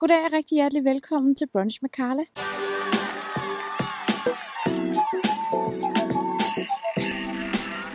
Goddag 0.00 0.24
og 0.24 0.32
rigtig 0.38 0.54
hjertelig 0.58 0.84
velkommen 0.84 1.32
til 1.36 1.46
Brunch 1.52 1.76
med 1.82 1.90
Carla. 1.98 2.24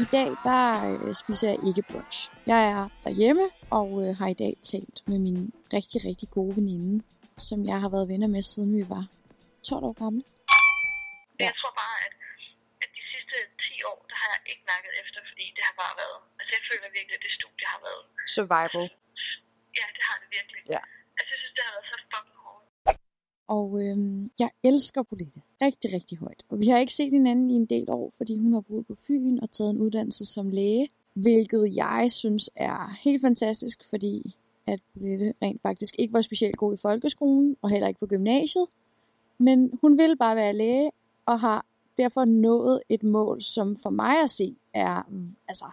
I 0.03 0.05
dag 0.15 0.29
der 0.47 0.63
øh, 0.91 1.13
spiser 1.21 1.47
jeg 1.51 1.59
ikke 1.69 1.83
brunch. 1.91 2.17
Jeg 2.51 2.61
er 2.75 2.83
derhjemme 3.05 3.45
og 3.79 3.89
øh, 4.03 4.09
har 4.19 4.29
i 4.35 4.37
dag 4.43 4.53
talt 4.71 4.97
med 5.11 5.19
min 5.25 5.39
rigtig, 5.75 5.97
rigtig 6.09 6.27
gode 6.37 6.53
veninde, 6.59 6.95
som 7.47 7.57
jeg 7.71 7.77
har 7.83 7.89
været 7.95 8.07
venner 8.13 8.29
med 8.35 8.43
siden 8.51 8.71
vi 8.77 8.83
var 8.95 9.03
12 9.69 9.83
år 9.89 9.95
gamle. 10.03 10.23
Ja. 11.39 11.45
Jeg 11.49 11.55
tror 11.59 11.73
bare, 11.83 11.97
at, 12.07 12.13
at 12.83 12.89
de 12.97 13.03
sidste 13.13 13.35
10 13.77 13.89
år, 13.91 13.99
der 14.11 14.17
har 14.21 14.29
jeg 14.35 14.41
ikke 14.51 14.63
mærket 14.73 14.91
efter, 15.01 15.19
fordi 15.29 15.45
det 15.55 15.63
har 15.69 15.75
bare 15.83 15.95
været, 16.01 16.17
altså 16.39 16.51
jeg 16.57 16.63
føler 16.69 16.87
virkelig, 16.97 17.15
at 17.19 17.23
det 17.27 17.33
studie 17.39 17.67
har 17.73 17.79
været, 17.87 18.03
Survival. 18.35 18.85
ja, 19.79 19.85
det 19.95 20.03
har 20.09 20.17
det 20.21 20.29
virkelig. 20.37 20.61
Ja. 20.75 20.83
Det 21.61 21.67
har 21.69 21.75
været 21.75 21.87
så 21.91 21.97
fucking 22.13 22.37
hårdt. 22.45 22.67
Og 23.47 23.67
øhm, 23.83 24.31
jeg 24.39 24.49
elsker 24.63 25.03
Bolette 25.03 25.41
rigtig, 25.61 25.93
rigtig 25.93 26.17
højt. 26.17 26.43
Og 26.49 26.59
vi 26.59 26.67
har 26.67 26.77
ikke 26.77 26.93
set 26.93 27.13
hinanden 27.13 27.49
i 27.51 27.53
en 27.53 27.65
del 27.65 27.89
år, 27.89 28.13
fordi 28.17 28.39
hun 28.39 28.53
har 28.53 28.61
boet 28.61 28.87
på 28.87 28.95
Fyn 29.07 29.39
og 29.41 29.51
taget 29.51 29.69
en 29.69 29.77
uddannelse 29.77 30.25
som 30.25 30.49
læge. 30.49 30.89
Hvilket 31.13 31.75
jeg 31.75 32.07
synes 32.11 32.49
er 32.55 32.97
helt 33.03 33.21
fantastisk, 33.21 33.89
fordi 33.89 34.35
at 34.67 34.79
Bolette 34.93 35.33
rent 35.41 35.61
faktisk 35.61 35.95
ikke 35.99 36.13
var 36.13 36.21
specielt 36.21 36.57
god 36.57 36.73
i 36.73 36.77
folkeskolen 36.77 37.57
og 37.61 37.69
heller 37.69 37.87
ikke 37.87 37.99
på 37.99 38.07
gymnasiet. 38.07 38.67
Men 39.37 39.79
hun 39.81 39.97
vil 39.97 40.17
bare 40.17 40.35
være 40.35 40.53
læge 40.53 40.91
og 41.25 41.39
har 41.39 41.65
derfor 41.97 42.25
nået 42.25 42.81
et 42.89 43.03
mål, 43.03 43.41
som 43.41 43.77
for 43.77 43.89
mig 43.89 44.23
at 44.23 44.29
se 44.29 44.55
er 44.73 45.01
altså, 45.47 45.65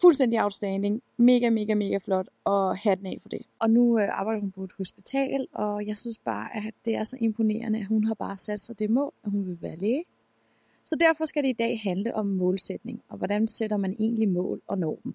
fuldstændig 0.00 0.42
outstanding. 0.42 1.02
Mega, 1.16 1.50
mega, 1.50 1.74
mega 1.74 1.98
flot, 1.98 2.28
og 2.44 2.76
hatten 2.76 3.06
af 3.06 3.18
for 3.22 3.28
det. 3.28 3.42
Og 3.58 3.70
nu 3.70 3.98
øh, 3.98 4.18
arbejder 4.20 4.40
hun 4.40 4.50
på 4.50 4.64
et 4.64 4.72
hospital, 4.78 5.46
og 5.52 5.86
jeg 5.86 5.98
synes 5.98 6.18
bare, 6.18 6.56
at 6.56 6.74
det 6.84 6.94
er 6.94 7.04
så 7.04 7.16
imponerende, 7.20 7.78
at 7.78 7.86
hun 7.86 8.04
har 8.04 8.14
bare 8.14 8.36
sat 8.36 8.60
sig 8.60 8.78
det 8.78 8.90
mål, 8.90 9.12
at 9.24 9.30
hun 9.30 9.46
vil 9.46 9.62
være 9.62 9.76
læge. 9.76 10.04
Så 10.84 10.96
derfor 11.00 11.24
skal 11.24 11.42
det 11.42 11.48
i 11.48 11.52
dag 11.52 11.80
handle 11.82 12.14
om 12.14 12.26
målsætning, 12.26 13.02
og 13.08 13.18
hvordan 13.18 13.48
sætter 13.48 13.76
man 13.76 13.96
egentlig 13.98 14.28
mål 14.28 14.62
og 14.66 14.78
når 14.78 14.98
dem. 15.04 15.14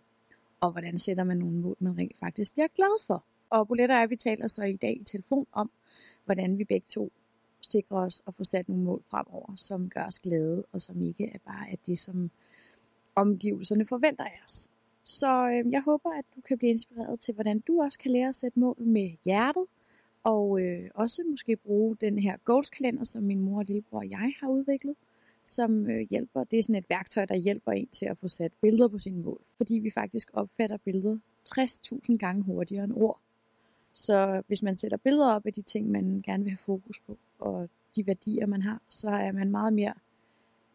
Og 0.60 0.72
hvordan 0.72 0.98
sætter 0.98 1.24
man 1.24 1.38
nogle 1.38 1.58
mål, 1.58 1.76
man 1.80 1.98
rent 1.98 2.20
faktisk 2.20 2.54
bliver 2.54 2.68
glad 2.76 3.04
for. 3.08 3.24
Og 3.50 3.68
Bolette 3.68 3.92
og 3.92 4.00
jeg, 4.00 4.10
vi 4.10 4.16
taler 4.16 4.48
så 4.48 4.64
i 4.64 4.76
dag 4.76 4.98
i 5.02 5.04
telefon 5.04 5.48
om, 5.54 5.72
hvordan 6.26 6.58
vi 6.58 6.64
begge 6.64 6.86
to 6.86 7.12
sikrer 7.62 7.98
os 7.98 8.22
at 8.28 8.36
få 8.36 8.44
sat 8.44 8.70
nogle 8.70 8.84
mål 8.84 9.04
fremover, 9.10 9.56
som 9.56 9.90
gør 9.90 10.06
os 10.06 10.20
glade, 10.20 10.64
og 10.72 10.82
som 10.82 11.02
ikke 11.02 11.32
er 11.34 11.38
bare 11.46 11.72
er 11.72 11.76
det, 11.86 12.00
som 12.00 12.32
omgivelserne 13.16 13.88
forventer 13.88 14.24
af 14.24 14.42
os. 14.46 14.70
Så 15.04 15.48
øh, 15.48 15.72
jeg 15.72 15.82
håber, 15.82 16.10
at 16.10 16.26
du 16.36 16.42
kan 16.42 16.58
blive 16.58 16.72
inspireret 16.72 17.20
til, 17.20 17.34
hvordan 17.34 17.60
du 17.60 17.82
også 17.82 18.00
kan 18.00 18.12
lære 18.12 18.30
at 18.30 18.36
sætte 18.36 18.60
mål 18.60 18.76
med 18.80 19.12
hjertet, 19.26 19.66
og 20.24 20.62
øh, 20.62 20.90
også 20.96 21.24
måske 21.30 21.56
bruge 21.56 21.96
den 22.02 22.20
her 22.20 22.38
goals-kalender, 22.46 23.04
som 23.04 23.24
min 23.24 23.40
mor 23.40 23.58
og 23.60 23.66
lillebror 23.66 24.00
og 24.00 24.10
jeg 24.10 24.34
har 24.40 24.50
udviklet, 24.50 24.96
som 25.44 25.90
øh, 25.90 26.08
hjælper. 26.10 26.44
Det 26.44 26.60
er 26.60 26.64
sådan 26.64 26.76
et 26.76 26.90
værktøj, 26.90 27.26
der 27.26 27.36
hjælper 27.36 27.72
en 27.72 27.88
til 27.88 28.06
at 28.06 28.18
få 28.18 28.28
sat 28.28 28.52
billeder 28.62 28.88
på 28.88 29.00
sine 29.00 29.22
mål, 29.22 29.42
fordi 29.58 29.80
vi 29.80 29.90
faktisk 29.90 30.30
opfatter 30.34 30.78
billeder 30.78 31.18
60.000 31.50 32.18
gange 32.18 32.44
hurtigere 32.44 32.84
end 32.84 32.94
ord. 32.96 33.20
Så 33.94 34.42
hvis 34.48 34.64
man 34.64 34.76
sætter 34.76 34.98
billeder 34.98 35.32
op 35.32 35.46
af 35.46 35.54
de 35.54 35.62
ting, 35.62 35.92
man 35.92 36.22
gerne 36.26 36.44
vil 36.44 36.52
have 36.52 36.58
fokus 36.58 37.00
på, 37.00 37.18
og 37.40 37.70
de 37.96 38.08
værdier, 38.08 38.46
man 38.46 38.62
har, 38.62 38.82
så 38.90 39.10
er 39.10 39.32
man 39.32 39.52
meget 39.52 39.74
mere 39.74 39.94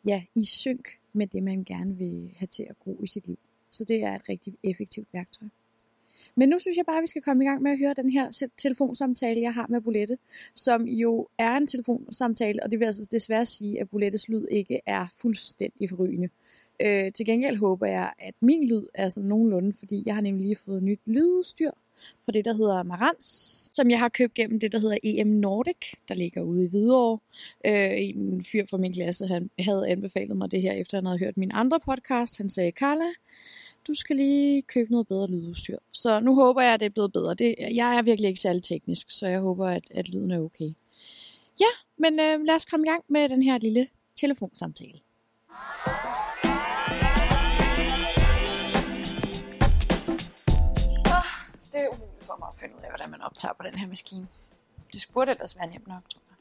ja, 0.05 0.23
i 0.35 0.45
synk 0.45 0.89
med 1.13 1.27
det, 1.27 1.43
man 1.43 1.65
gerne 1.65 1.97
vil 1.97 2.31
have 2.37 2.47
til 2.47 2.63
at 2.63 2.79
gro 2.79 2.99
i 3.03 3.07
sit 3.07 3.27
liv. 3.27 3.39
Så 3.71 3.85
det 3.85 4.03
er 4.03 4.15
et 4.15 4.29
rigtig 4.29 4.55
effektivt 4.63 5.09
værktøj. 5.13 5.49
Men 6.35 6.49
nu 6.49 6.59
synes 6.59 6.77
jeg 6.77 6.87
bare, 6.87 6.97
at 6.97 7.03
vi 7.03 7.07
skal 7.07 7.23
komme 7.23 7.45
i 7.45 7.47
gang 7.47 7.63
med 7.63 7.71
at 7.71 7.79
høre 7.79 7.95
den 7.95 8.11
her 8.11 8.51
telefonsamtale, 8.57 9.43
jeg 9.43 9.55
har 9.55 9.67
med 9.69 9.81
Bolette, 9.81 10.19
som 10.55 10.87
jo 10.87 11.29
er 11.39 11.57
en 11.57 11.67
telefonsamtale, 11.67 12.63
og 12.63 12.71
det 12.71 12.81
vil 12.81 12.87
altså 12.87 13.09
desværre 13.13 13.47
sige, 13.47 13.81
at 13.81 13.91
Bolettes 13.91 14.29
lyd 14.29 14.47
ikke 14.51 14.81
er 14.87 15.07
fuldstændig 15.21 15.91
forrygende. 15.91 16.29
Øh, 16.83 17.13
til 17.13 17.27
gengæld 17.27 17.57
håber 17.57 17.87
jeg, 17.87 18.13
at 18.19 18.35
min 18.41 18.69
lyd 18.69 18.87
er 18.95 19.09
sådan 19.09 19.29
nogenlunde, 19.29 19.73
fordi 19.73 20.03
jeg 20.07 20.15
har 20.15 20.23
nemlig 20.23 20.47
lige 20.47 20.57
fået 20.57 20.83
nyt 20.83 21.01
lydudstyr 21.07 21.71
fra 22.25 22.33
det, 22.33 22.45
der 22.45 22.53
hedder 22.53 22.83
Marantz, 22.83 23.25
som 23.73 23.91
jeg 23.91 23.99
har 23.99 24.09
købt 24.09 24.35
gennem 24.35 24.61
det, 24.61 24.73
der 24.73 24.81
hedder 24.81 24.99
EM 25.03 25.27
Nordic, 25.27 25.93
der 26.09 26.15
ligger 26.15 26.43
ude 26.43 26.65
i 26.65 26.69
Hvidovre. 26.69 27.19
Øh, 27.67 27.91
en 28.01 28.45
fyr 28.45 28.67
fra 28.71 28.77
min 28.77 28.93
klasse, 28.93 29.27
han 29.27 29.51
havde 29.59 29.89
anbefalet 29.89 30.37
mig 30.37 30.51
det 30.51 30.63
her, 30.63 30.73
efter 30.73 30.97
han 30.97 31.07
havde 31.07 31.19
hørt 31.19 31.37
min 31.37 31.51
andre 31.55 31.81
podcast. 31.81 32.39
Han 32.39 32.51
sagde, 32.51 32.71
Carla, 32.71 33.11
du 33.89 33.95
skal 33.95 34.17
lige 34.17 34.63
købe 34.63 34.91
noget 34.91 35.09
bedre 35.09 35.27
lydudstyr. 35.27 35.79
Så 35.93 36.21
nu 36.21 36.35
håber 36.35 36.63
jeg, 36.63 36.75
at 36.75 36.81
det 36.81 36.87
er 36.87 36.91
blevet 36.91 37.13
bedre. 37.13 37.35
Det, 37.35 37.55
jeg 37.75 37.97
er 37.97 38.03
virkelig 38.03 38.29
ikke 38.29 38.41
særlig 38.41 38.63
teknisk, 38.63 39.11
så 39.11 39.27
jeg 39.27 39.41
håber, 39.41 39.67
at, 39.69 39.83
at 39.91 40.09
lyden 40.09 40.31
er 40.31 40.41
okay. 40.41 40.73
Ja, 41.61 41.73
men 41.97 42.21
øh, 42.21 42.41
lad 42.45 42.55
os 42.55 42.65
komme 42.65 42.87
i 42.87 42.91
gang 42.91 43.05
med 43.09 43.29
den 43.29 43.43
her 43.43 43.59
lille 43.59 43.89
telefonsamtale. 44.15 45.01
det 51.73 51.81
er 51.85 51.89
umuligt 51.89 52.27
for 52.27 52.37
mig 52.39 52.49
at 52.55 52.59
finde 52.61 52.75
ud 52.77 52.83
af, 52.83 52.89
hvordan 52.89 53.11
man 53.11 53.21
optager 53.21 53.55
på 53.55 53.63
den 53.63 53.75
her 53.75 53.87
maskine. 53.87 54.29
Det 54.93 55.07
burde 55.13 55.31
ellers 55.31 55.57
være 55.59 55.67
nemt 55.67 55.87
nok, 55.87 56.03
tror 56.11 56.23
jeg. 56.31 56.37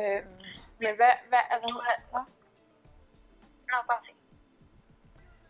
Øhm, 0.00 0.34
men 0.78 0.90
hvad, 0.98 1.14
hvad 1.28 1.42
er 1.50 1.58
det? 1.62 1.72
Hvad? 2.12 2.24
Nå, 3.70 3.76
bare 3.90 4.00
se. 4.06 4.12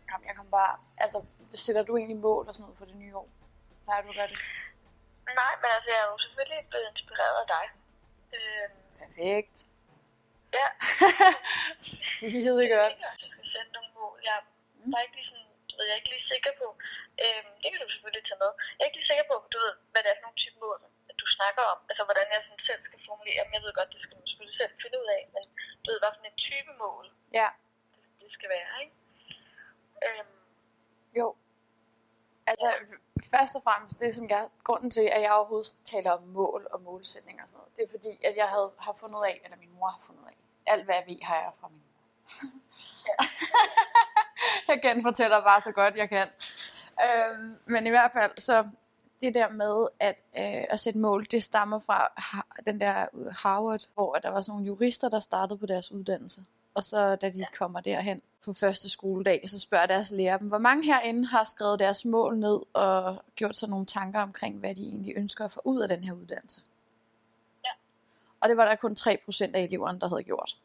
Jamen, 0.09 0.25
jeg 0.27 0.35
kan 0.35 0.45
bare, 0.51 0.75
altså, 0.97 1.19
sætter 1.65 1.83
du 1.83 1.97
egentlig 1.97 2.19
mål 2.27 2.47
og 2.47 2.53
sådan 2.53 2.63
noget 2.63 2.77
for 2.79 2.85
det 2.85 2.95
nye 3.03 3.15
år? 3.21 3.29
Nej, 3.87 4.01
du 4.01 4.11
gør 4.17 4.27
det? 4.31 4.37
Nej, 5.41 5.53
men 5.61 5.69
altså, 5.75 5.89
jeg 5.93 5.99
er 6.03 6.09
jo 6.13 6.17
selvfølgelig 6.25 6.59
blevet 6.69 6.87
inspireret 6.93 7.37
af 7.43 7.47
dig. 7.55 7.65
Øhm, 8.37 8.77
Perfekt. 9.01 9.57
ja. 10.57 10.67
Skide 11.99 12.63
godt. 12.75 12.95
Jeg 13.07 13.15
skal 13.31 13.45
sætte 13.55 13.71
nogle 13.77 13.91
mål. 13.99 14.17
Jeg 14.27 14.35
er 14.39 14.43
bare 14.93 15.03
ikke 15.05 15.17
lige 15.19 15.29
sådan, 15.31 15.49
du 15.69 15.73
ved, 15.75 15.85
jeg 15.87 15.93
er 15.95 16.01
ikke 16.01 16.13
lige 16.15 16.29
sikker 16.33 16.51
på. 16.61 16.67
Øhm, 17.23 17.51
det 17.61 17.67
kan 17.71 17.79
du 17.83 17.87
selvfølgelig 17.93 18.23
tage 18.27 18.41
med. 18.43 18.51
Jeg 18.75 18.81
er 18.83 18.89
ikke 18.89 18.99
lige 18.99 19.11
sikker 19.11 19.25
på, 19.31 19.35
du 19.53 19.57
ved, 19.65 19.73
hvad 19.91 20.01
det 20.03 20.09
er 20.11 20.17
for 20.19 20.25
nogle 20.27 20.41
type 20.43 20.57
mål, 20.65 20.79
at 21.09 21.15
du 21.21 21.25
snakker 21.37 21.63
om. 21.73 21.79
Altså, 21.89 22.03
hvordan 22.09 22.27
jeg 22.33 22.39
sådan 22.45 22.63
selv 22.69 22.81
skal 22.87 22.99
formulere 23.07 23.41
dem. 23.45 23.55
Jeg 23.55 23.63
ved 23.65 23.73
godt, 23.79 23.93
det 23.93 24.01
skal 24.03 24.15
man 24.19 24.27
selvfølgelig 24.29 24.59
selv 24.61 24.73
finde 24.83 24.97
ud 25.01 25.09
af, 25.17 25.23
men 25.35 25.43
du 25.83 25.87
ved, 25.91 25.99
hvad 26.01 26.11
for 26.15 26.23
en 26.31 26.39
type 26.47 26.71
mål 26.85 27.05
Ja, 27.39 27.49
det, 27.93 28.03
det 28.21 28.29
skal 28.37 28.49
være, 28.57 28.71
ikke? 28.83 28.95
Øhm, 30.07 30.37
jo. 31.19 31.27
Altså, 32.47 32.71
først 33.31 33.55
og 33.55 33.63
fremmest, 33.63 33.99
det 33.99 34.15
som 34.15 34.29
jeg, 34.29 34.47
grunden 34.63 34.91
til, 34.91 35.01
at 35.01 35.21
jeg 35.21 35.31
overhovedet 35.31 35.81
taler 35.85 36.11
om 36.11 36.23
mål 36.23 36.67
og 36.71 36.81
målsætning 36.81 37.41
og 37.41 37.47
sådan 37.47 37.57
noget, 37.57 37.77
det 37.77 37.83
er 37.83 37.91
fordi, 37.91 38.25
at 38.25 38.35
jeg 38.37 38.45
havde, 38.45 38.71
har 38.79 38.93
fundet 38.93 39.17
ud 39.17 39.25
af, 39.25 39.41
eller 39.43 39.57
min 39.57 39.69
mor 39.79 39.87
har 39.87 39.99
fundet 40.05 40.21
ud 40.21 40.27
af, 40.27 40.37
alt 40.67 40.85
hvad 40.85 40.95
jeg 40.95 41.03
ved, 41.07 41.21
har 41.21 41.35
jeg 41.35 41.51
fra 41.59 41.67
min 41.67 41.81
mor. 41.81 41.93
jeg 44.73 44.81
genfortæller 44.81 45.43
bare 45.43 45.61
så 45.61 45.71
godt, 45.71 45.95
jeg 45.95 46.09
kan. 46.09 46.27
Øhm, 47.05 47.57
men 47.65 47.87
i 47.87 47.89
hvert 47.89 48.11
fald, 48.11 48.31
så 48.37 48.69
det 49.21 49.33
der 49.33 49.49
med 49.49 49.87
at, 49.99 50.15
øh, 50.37 50.65
at 50.69 50.79
sætte 50.79 50.99
mål, 50.99 51.25
det 51.31 51.43
stammer 51.43 51.79
fra 51.79 52.11
den 52.65 52.79
der 52.79 53.07
Harvard, 53.31 53.81
hvor 53.93 54.15
der 54.15 54.29
var 54.29 54.41
sådan 54.41 54.51
nogle 54.51 54.65
jurister, 54.67 55.09
der 55.09 55.19
startede 55.19 55.59
på 55.59 55.65
deres 55.65 55.91
uddannelse. 55.91 56.45
Og 56.73 56.83
så 56.83 57.15
da 57.15 57.29
de 57.29 57.45
kommer 57.57 57.81
derhen 57.81 58.21
på 58.45 58.53
første 58.53 58.89
skoledag, 58.89 59.49
så 59.49 59.59
spørger 59.59 59.85
deres 59.85 60.11
lærer 60.11 60.37
dem, 60.37 60.47
hvor 60.47 60.57
mange 60.57 60.85
herinde 60.85 61.27
har 61.27 61.43
skrevet 61.43 61.79
deres 61.79 62.05
mål 62.05 62.37
ned 62.37 62.59
og 62.73 63.23
gjort 63.35 63.55
sig 63.55 63.69
nogle 63.69 63.85
tanker 63.85 64.21
omkring, 64.21 64.59
hvad 64.59 64.75
de 64.75 64.81
egentlig 64.81 65.13
ønsker 65.17 65.45
at 65.45 65.51
få 65.51 65.61
ud 65.63 65.81
af 65.81 65.87
den 65.87 66.03
her 66.03 66.13
uddannelse. 66.13 66.61
Ja. 67.65 67.71
Og 68.39 68.49
det 68.49 68.57
var 68.57 68.65
der 68.65 68.75
kun 68.75 68.95
3% 68.99 69.51
af 69.53 69.61
eleverne, 69.61 69.99
der 69.99 70.07
havde 70.07 70.23
gjort. 70.23 70.57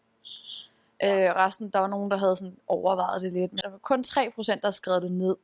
Øh, 1.03 1.37
resten, 1.37 1.71
der 1.71 1.79
var 1.79 1.87
nogen, 1.87 2.11
der 2.11 2.17
havde 2.17 2.37
sådan 2.37 2.57
overvejet 2.69 3.23
det 3.23 3.33
lidt, 3.33 3.53
men 3.53 3.61
der 3.65 3.71
var 3.71 3.79
kun 3.79 4.05
3%, 4.07 4.61
der 4.63 4.71
skrevet 4.71 5.03
det 5.03 5.13
ned. 5.13 5.37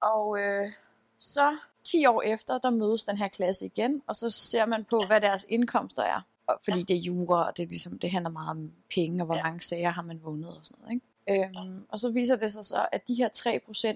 Og 0.00 0.38
øh, 0.38 0.72
så 1.18 1.56
10 1.84 2.06
år 2.06 2.22
efter, 2.22 2.58
der 2.58 2.70
mødes 2.70 3.04
den 3.04 3.16
her 3.16 3.28
klasse 3.28 3.66
igen, 3.66 4.02
og 4.06 4.16
så 4.16 4.30
ser 4.30 4.66
man 4.66 4.84
på, 4.84 5.02
hvad 5.06 5.20
deres 5.20 5.46
indkomster 5.48 6.02
er. 6.02 6.20
Fordi 6.64 6.82
det 6.82 6.96
er 6.96 7.00
jura, 7.00 7.46
og 7.46 7.56
det, 7.56 7.62
er 7.62 7.68
ligesom, 7.68 7.98
det 7.98 8.10
handler 8.10 8.30
meget 8.30 8.50
om 8.50 8.72
penge, 8.94 9.22
og 9.22 9.26
hvor 9.26 9.42
mange 9.44 9.60
sager 9.60 9.90
har 9.90 10.02
man 10.02 10.20
vundet 10.22 10.50
og 10.50 10.66
sådan 10.66 10.82
noget. 10.82 10.94
Ikke? 10.94 11.48
Øhm, 11.58 11.84
og 11.88 11.98
så 11.98 12.10
viser 12.10 12.36
det 12.36 12.52
sig 12.52 12.64
så, 12.64 12.86
at 12.92 13.08
de 13.08 13.14
her 13.14 13.28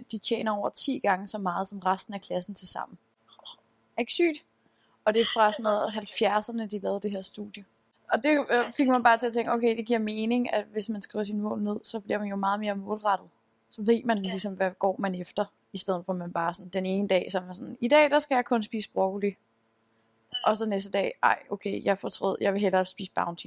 3%, 0.00 0.02
de 0.12 0.18
tjener 0.18 0.52
over 0.52 0.68
10 0.68 0.98
gange 0.98 1.28
så 1.28 1.38
meget 1.38 1.68
som 1.68 1.78
resten 1.78 2.14
af 2.14 2.20
klassen 2.20 2.54
til 2.54 2.68
sammen. 2.68 2.98
Ikke 3.98 4.12
sygt? 4.12 4.44
Og 5.04 5.14
det 5.14 5.20
er 5.20 5.24
fra 5.34 5.52
sådan 5.52 5.62
noget 5.62 5.88
70'erne, 5.90 6.66
de 6.66 6.78
lavede 6.78 7.00
det 7.00 7.10
her 7.10 7.20
studie. 7.22 7.64
Og 8.12 8.22
det 8.22 8.46
øh, 8.50 8.62
fik 8.76 8.88
mig 8.88 9.02
bare 9.02 9.18
til 9.18 9.26
at 9.26 9.32
tænke, 9.32 9.52
okay, 9.52 9.76
det 9.76 9.86
giver 9.86 9.98
mening, 9.98 10.52
at 10.52 10.64
hvis 10.72 10.88
man 10.88 11.02
skriver 11.02 11.24
sine 11.24 11.42
mål 11.42 11.62
ned, 11.62 11.76
så 11.84 12.00
bliver 12.00 12.18
man 12.18 12.28
jo 12.28 12.36
meget 12.36 12.60
mere 12.60 12.76
målrettet. 12.76 13.28
Så 13.70 13.82
ved 13.82 14.02
man 14.04 14.24
Ja. 14.24 14.30
ligesom, 14.30 14.54
hvad 14.54 14.70
går 14.78 14.96
man 14.98 15.14
efter, 15.14 15.44
i 15.72 15.78
stedet 15.78 16.04
for 16.06 16.12
at 16.12 16.18
man 16.18 16.32
bare 16.32 16.54
sådan, 16.54 16.68
den 16.68 16.86
ene 16.86 17.08
dag, 17.08 17.28
så 17.32 17.38
er 17.38 17.44
man 17.44 17.54
sådan, 17.54 17.76
i 17.80 17.88
dag, 17.88 18.10
der 18.10 18.18
skal 18.18 18.34
jeg 18.34 18.44
kun 18.44 18.62
spise 18.62 18.90
broccoli. 18.90 19.36
Og 20.46 20.56
så 20.56 20.66
næste 20.66 20.90
dag, 20.90 21.14
ej, 21.22 21.38
okay, 21.50 21.84
jeg 21.84 21.98
fortrød, 21.98 22.36
jeg 22.40 22.52
vil 22.52 22.60
hellere 22.60 22.86
spise 22.86 23.12
bounty. 23.14 23.46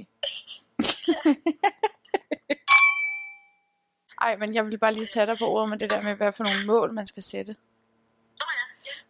ej, 4.20 4.36
men 4.36 4.54
jeg 4.54 4.66
vil 4.66 4.78
bare 4.78 4.94
lige 4.94 5.06
tage 5.06 5.26
dig 5.26 5.38
på 5.38 5.44
ordet 5.44 5.68
med 5.68 5.78
det 5.78 5.90
der 5.90 6.02
med, 6.02 6.14
hvad 6.14 6.32
for 6.32 6.44
nogle 6.44 6.66
mål 6.66 6.92
man 6.92 7.06
skal 7.06 7.22
sætte. 7.22 7.56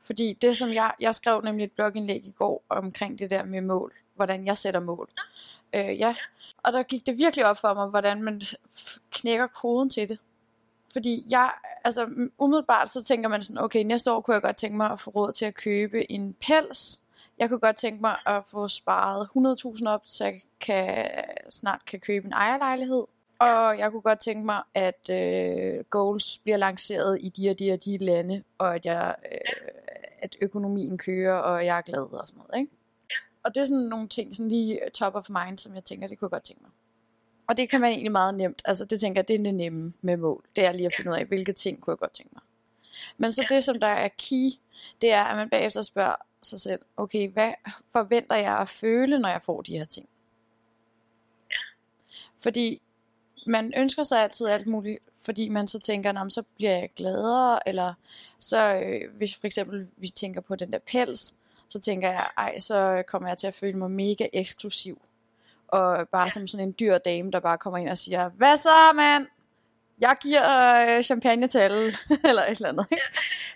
Fordi 0.02 0.32
det 0.32 0.56
som 0.56 0.68
jeg, 0.68 0.92
jeg 1.00 1.14
skrev 1.14 1.40
nemlig 1.40 1.64
et 1.64 1.72
blogindlæg 1.72 2.26
i 2.26 2.30
går 2.30 2.64
omkring 2.68 3.18
det 3.18 3.30
der 3.30 3.44
med 3.44 3.60
mål, 3.60 3.92
hvordan 4.14 4.46
jeg 4.46 4.58
sætter 4.58 4.80
mål. 4.80 5.08
Øh, 5.74 5.98
ja, 5.98 6.14
og 6.58 6.72
der 6.72 6.82
gik 6.82 7.06
det 7.06 7.18
virkelig 7.18 7.46
op 7.46 7.56
for 7.56 7.74
mig, 7.74 7.86
hvordan 7.86 8.22
man 8.22 8.40
knækker 9.10 9.46
koden 9.46 9.90
til 9.90 10.08
det. 10.08 10.18
Fordi 10.92 11.26
jeg, 11.30 11.52
altså 11.84 12.08
umiddelbart 12.38 12.88
så 12.88 13.04
tænker 13.04 13.28
man 13.28 13.42
sådan, 13.42 13.62
okay, 13.62 13.84
næste 13.84 14.12
år 14.12 14.20
kunne 14.20 14.34
jeg 14.34 14.42
godt 14.42 14.56
tænke 14.56 14.76
mig 14.76 14.90
at 14.90 15.00
få 15.00 15.10
råd 15.10 15.32
til 15.32 15.44
at 15.44 15.54
købe 15.54 16.12
en 16.12 16.32
pels. 16.32 17.00
Jeg 17.40 17.48
kunne 17.48 17.60
godt 17.60 17.76
tænke 17.76 18.00
mig 18.00 18.16
at 18.26 18.42
få 18.46 18.68
sparet 18.68 19.28
100.000 19.80 19.88
op, 19.88 20.00
så 20.04 20.24
jeg 20.24 20.40
kan, 20.60 21.10
snart 21.50 21.84
kan 21.86 22.00
købe 22.00 22.26
en 22.26 22.32
ejerlejlighed. 22.32 23.04
Og 23.38 23.78
jeg 23.78 23.90
kunne 23.90 24.02
godt 24.02 24.20
tænke 24.20 24.46
mig, 24.46 24.62
at 24.74 25.10
øh, 25.10 25.84
goals 25.90 26.38
bliver 26.38 26.56
lanceret 26.56 27.18
i 27.20 27.28
de 27.28 27.50
og 27.50 27.58
de 27.58 27.72
og 27.72 27.84
de 27.84 27.96
lande, 27.96 28.42
og 28.58 28.74
at, 28.74 28.86
jeg, 28.86 29.14
øh, 29.32 29.38
at 30.18 30.36
økonomien 30.40 30.98
kører, 30.98 31.34
og 31.34 31.64
jeg 31.66 31.78
er 31.78 31.82
glad 31.82 32.12
og 32.12 32.28
sådan 32.28 32.42
noget. 32.48 32.60
Ikke? 32.60 32.72
Og 33.42 33.54
det 33.54 33.60
er 33.60 33.64
sådan 33.64 33.82
nogle 33.82 34.08
ting, 34.08 34.36
sådan 34.36 34.50
lige 34.50 34.80
top 34.94 35.14
of 35.14 35.30
mind, 35.30 35.58
som 35.58 35.74
jeg 35.74 35.84
tænker, 35.84 36.08
det 36.08 36.18
kunne 36.18 36.26
jeg 36.26 36.30
godt 36.30 36.44
tænke 36.44 36.62
mig. 36.62 36.70
Og 37.46 37.56
det 37.56 37.70
kan 37.70 37.80
man 37.80 37.90
egentlig 37.90 38.12
meget 38.12 38.34
nemt, 38.34 38.62
altså 38.64 38.84
det 38.84 39.00
tænker 39.00 39.18
jeg, 39.20 39.28
det 39.28 39.40
er 39.40 39.42
det 39.42 39.54
nemme 39.54 39.92
med 40.00 40.16
mål. 40.16 40.44
Det 40.56 40.64
er 40.64 40.72
lige 40.72 40.86
at 40.86 40.94
finde 40.96 41.10
ud 41.10 41.16
af, 41.16 41.24
hvilke 41.24 41.52
ting 41.52 41.80
kunne 41.80 41.92
jeg 41.92 41.98
godt 41.98 42.12
tænke 42.12 42.30
mig. 42.34 42.42
Men 43.18 43.32
så 43.32 43.46
det, 43.48 43.64
som 43.64 43.80
der 43.80 43.86
er 43.86 44.08
key, 44.08 44.50
det 45.02 45.12
er, 45.12 45.22
at 45.22 45.36
man 45.36 45.50
bagefter 45.50 45.82
spørger 45.82 46.14
sig 46.42 46.60
selv, 46.60 46.80
okay, 46.96 47.28
hvad 47.28 47.52
forventer 47.92 48.36
jeg 48.36 48.58
at 48.58 48.68
føle, 48.68 49.18
når 49.18 49.28
jeg 49.28 49.42
får 49.42 49.62
de 49.62 49.78
her 49.78 49.84
ting? 49.84 50.08
Fordi 52.42 52.82
man 53.46 53.72
ønsker 53.76 54.02
sig 54.02 54.22
altid 54.22 54.46
alt 54.46 54.66
muligt, 54.66 54.98
fordi 55.24 55.48
man 55.48 55.68
så 55.68 55.78
tænker, 55.78 56.28
så 56.28 56.42
bliver 56.56 56.70
jeg 56.70 56.90
gladere, 56.96 57.68
eller 57.68 57.94
så 58.38 58.74
øh, 58.84 59.16
hvis 59.16 59.34
for 59.34 59.46
eksempel 59.46 59.88
vi 59.96 60.08
tænker 60.08 60.40
på 60.40 60.56
den 60.56 60.72
der 60.72 60.78
pels, 60.78 61.34
så 61.68 61.78
tænker 61.78 62.10
jeg, 62.10 62.28
ej, 62.38 62.58
så 62.58 63.02
kommer 63.06 63.28
jeg 63.28 63.38
til 63.38 63.46
at 63.46 63.54
føle 63.54 63.78
mig 63.78 63.90
mega 63.90 64.26
eksklusiv. 64.32 65.02
Og 65.68 66.08
bare 66.08 66.30
som 66.30 66.46
sådan 66.46 66.68
en 66.68 66.74
dyr 66.80 66.98
dame, 66.98 67.30
der 67.30 67.40
bare 67.40 67.58
kommer 67.58 67.78
ind 67.78 67.88
og 67.88 67.98
siger, 67.98 68.28
hvad 68.28 68.56
så 68.56 68.92
mand? 68.94 69.26
Jeg 70.00 70.16
giver 70.22 70.74
øh, 70.96 71.02
champagne 71.02 71.46
til 71.46 71.58
alle, 71.58 71.92
eller 72.28 72.42
et 72.42 72.50
eller 72.50 72.68
andet. 72.68 72.86
Ikke? 72.90 73.04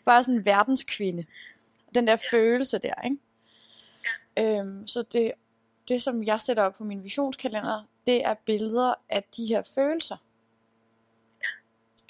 Bare 0.04 0.24
sådan 0.24 0.38
en 0.38 0.44
verdenskvinde. 0.44 1.24
Den 1.94 2.06
der 2.06 2.16
følelse 2.30 2.78
der, 2.78 2.94
ikke? 3.04 3.18
Øhm, 4.38 4.86
så 4.86 5.02
det, 5.02 5.32
det, 5.88 6.02
som 6.02 6.24
jeg 6.24 6.40
sætter 6.40 6.62
op 6.62 6.74
på 6.74 6.84
min 6.84 7.04
visionskalender, 7.04 7.88
det 8.06 8.24
er 8.24 8.34
billeder 8.34 8.94
af 9.08 9.24
de 9.36 9.46
her 9.46 9.62
følelser. 9.74 10.16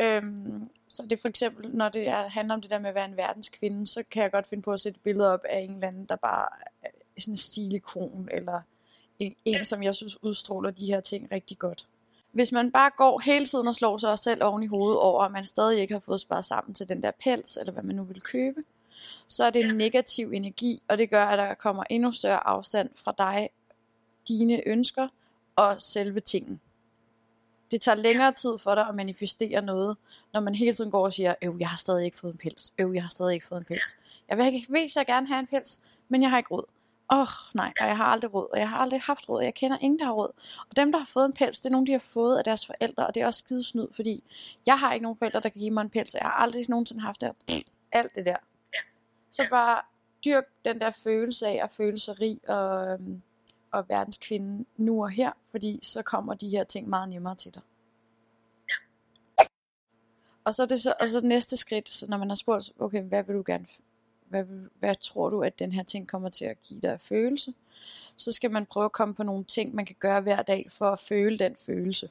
Øhm, 0.01 0.71
så 0.89 1.03
det 1.03 1.13
er 1.13 1.21
for 1.21 1.29
eksempel, 1.29 1.71
når 1.77 1.89
det 1.89 2.09
er, 2.09 2.29
handler 2.29 2.55
om 2.55 2.61
det 2.61 2.71
der 2.71 2.79
med 2.79 2.89
at 2.89 2.95
være 2.95 3.05
en 3.05 3.17
verdenskvinde, 3.17 3.87
så 3.87 4.03
kan 4.11 4.23
jeg 4.23 4.31
godt 4.31 4.47
finde 4.47 4.63
på 4.63 4.73
at 4.73 4.81
sætte 4.81 5.01
billeder 5.01 5.31
op 5.31 5.45
af 5.45 5.59
en 5.59 5.75
eller 5.75 5.87
anden, 5.87 6.05
der 6.05 6.17
bare 6.17 6.49
er 6.83 6.89
sådan 7.19 7.33
en 7.33 7.39
stilikon, 7.39 8.29
eller 8.33 8.61
en, 9.19 9.37
en, 9.45 9.65
som 9.65 9.83
jeg 9.83 9.95
synes 9.95 10.23
udstråler 10.23 10.71
de 10.71 10.87
her 10.87 11.01
ting 11.01 11.33
rigtig 11.33 11.59
godt. 11.59 11.89
Hvis 12.33 12.53
man 12.53 12.73
bare 12.73 12.91
går 12.97 13.19
hele 13.19 13.47
tiden 13.47 13.69
og 13.69 13.75
slår 13.75 13.97
sig 13.97 14.19
selv 14.19 14.45
oven 14.45 14.63
i 14.63 14.67
hovedet 14.67 14.99
over, 14.99 15.23
at 15.23 15.33
man 15.33 15.45
stadig 15.45 15.81
ikke 15.81 15.95
har 15.95 16.01
fået 16.01 16.21
sparet 16.21 16.45
sammen 16.45 16.75
til 16.75 16.89
den 16.89 17.03
der 17.03 17.11
pels, 17.25 17.57
eller 17.57 17.73
hvad 17.73 17.83
man 17.83 17.97
nu 17.97 18.05
vil 18.05 18.23
købe, 18.23 18.63
så 19.27 19.45
er 19.45 19.51
det 19.51 19.65
en 19.65 19.75
negativ 19.75 20.33
energi, 20.33 20.83
og 20.89 20.99
det 20.99 21.11
gør, 21.11 21.25
at 21.25 21.39
der 21.39 21.55
kommer 21.55 21.85
endnu 21.91 22.13
større 22.13 22.47
afstand 22.47 22.91
fra 23.05 23.15
dig, 23.19 23.51
dine 24.29 24.69
ønsker 24.69 25.09
og 25.57 25.83
selve 25.83 26.21
tingen. 26.21 26.61
Det 27.71 27.81
tager 27.81 27.97
længere 27.97 28.33
tid 28.33 28.59
for 28.59 28.75
dig 28.75 28.89
at 28.89 28.95
manifestere 28.95 29.63
noget, 29.63 29.97
når 30.33 30.41
man 30.41 30.55
hele 30.55 30.73
tiden 30.73 30.91
går 30.91 31.05
og 31.05 31.13
siger, 31.13 31.35
øv, 31.43 31.57
jeg 31.61 31.69
har 31.69 31.77
stadig 31.77 32.05
ikke 32.05 32.17
fået 32.17 32.33
en 32.33 32.39
pels, 32.39 32.73
øv, 32.79 32.93
jeg 32.93 33.03
har 33.03 33.11
stadig 33.11 33.35
ikke 33.35 33.47
fået 33.47 33.59
en 33.59 33.65
pels. 33.65 33.97
Jeg 34.29 34.39
vil 34.39 34.55
ikke 34.55 34.73
vil 34.73 34.91
så 34.91 35.05
gerne 35.05 35.27
have 35.27 35.41
en 35.41 35.47
pels, 35.47 35.81
men 36.09 36.23
jeg 36.23 36.31
har 36.31 36.39
ikke 36.39 36.51
råd. 36.51 36.65
Åh, 37.13 37.21
oh, 37.21 37.27
nej, 37.55 37.73
og 37.81 37.87
jeg 37.87 37.97
har 37.97 38.05
aldrig 38.05 38.35
råd, 38.35 38.47
og 38.53 38.59
jeg 38.59 38.69
har 38.69 38.77
aldrig 38.77 39.01
haft 39.01 39.29
råd, 39.29 39.39
og 39.39 39.45
jeg 39.45 39.55
kender 39.55 39.79
ingen, 39.81 39.99
der 39.99 40.05
har 40.05 40.13
råd. 40.13 40.31
Og 40.71 40.77
dem, 40.77 40.93
der 40.93 40.99
har 40.99 41.07
fået 41.07 41.25
en 41.25 41.33
pels, 41.33 41.61
det 41.61 41.67
er 41.67 41.71
nogle, 41.71 41.87
de 41.87 41.93
har 41.93 41.99
fået 41.99 42.39
af 42.39 42.45
deres 42.45 42.67
forældre, 42.67 43.07
og 43.07 43.15
det 43.15 43.23
er 43.23 43.27
også 43.27 43.39
skide 43.39 43.65
snyd, 43.65 43.87
fordi 43.93 44.25
jeg 44.67 44.79
har 44.79 44.93
ikke 44.93 45.03
nogen 45.03 45.19
forældre, 45.19 45.41
der 45.41 45.49
kan 45.49 45.61
give 45.61 45.71
mig 45.71 45.83
en 45.83 45.91
pels, 45.91 46.15
og 46.15 46.21
jeg 46.21 46.29
har 46.29 46.37
aldrig 46.37 46.65
nogensinde 46.69 47.01
haft 47.01 47.21
det, 47.21 47.33
alt 47.93 48.15
det 48.15 48.27
der. 48.27 48.37
Så 49.35 49.47
bare 49.51 49.83
dyrk 50.25 50.45
den 50.65 50.81
der 50.81 50.91
følelse 50.91 51.47
af 51.47 51.65
at 51.65 51.73
føle 51.73 51.99
sig 51.99 52.21
rig 52.21 52.49
og, 52.49 52.93
øhm, 52.93 53.23
og 53.71 53.89
verdenskvinde 53.89 54.65
nu 54.77 55.03
og 55.03 55.11
her, 55.11 55.33
fordi 55.51 55.79
så 55.83 56.03
kommer 56.03 56.35
de 56.35 56.49
her 56.49 56.65
ting 56.65 56.89
meget 56.89 57.09
nemmere 57.09 57.35
til 57.35 57.55
dig. 57.55 57.63
Og 60.45 60.55
så 60.55 60.63
er 60.63 60.67
det 60.67 60.81
så, 60.81 60.95
og 61.01 61.09
så 61.09 61.21
det 61.21 61.29
næste 61.29 61.57
skridt, 61.57 61.89
så 61.89 62.07
når 62.07 62.17
man 62.17 62.29
har 62.29 62.35
spurgt, 62.35 62.73
okay, 62.79 63.03
hvad 63.03 63.23
vil 63.23 63.35
du 63.35 63.43
gerne, 63.47 63.67
hvad, 64.29 64.45
hvad 64.79 64.95
tror 64.95 65.31
du, 65.31 65.43
at 65.43 65.59
den 65.59 65.73
her 65.73 65.83
ting 65.83 66.09
kommer 66.09 66.29
til 66.29 66.45
at 66.45 66.63
give 66.63 66.81
dig 66.81 66.93
af 66.93 67.01
følelse? 67.01 67.55
Så 68.17 68.33
skal 68.33 68.51
man 68.51 68.67
prøve 68.67 68.85
at 68.85 68.93
komme 68.93 69.15
på 69.15 69.23
nogle 69.23 69.45
ting, 69.45 69.75
man 69.75 69.87
kan 69.87 69.97
gøre 69.99 70.21
hver 70.21 70.43
dag, 70.43 70.67
for 70.71 70.87
at 70.91 70.99
føle 70.99 71.39
den 71.39 71.57
følelse. 71.57 72.11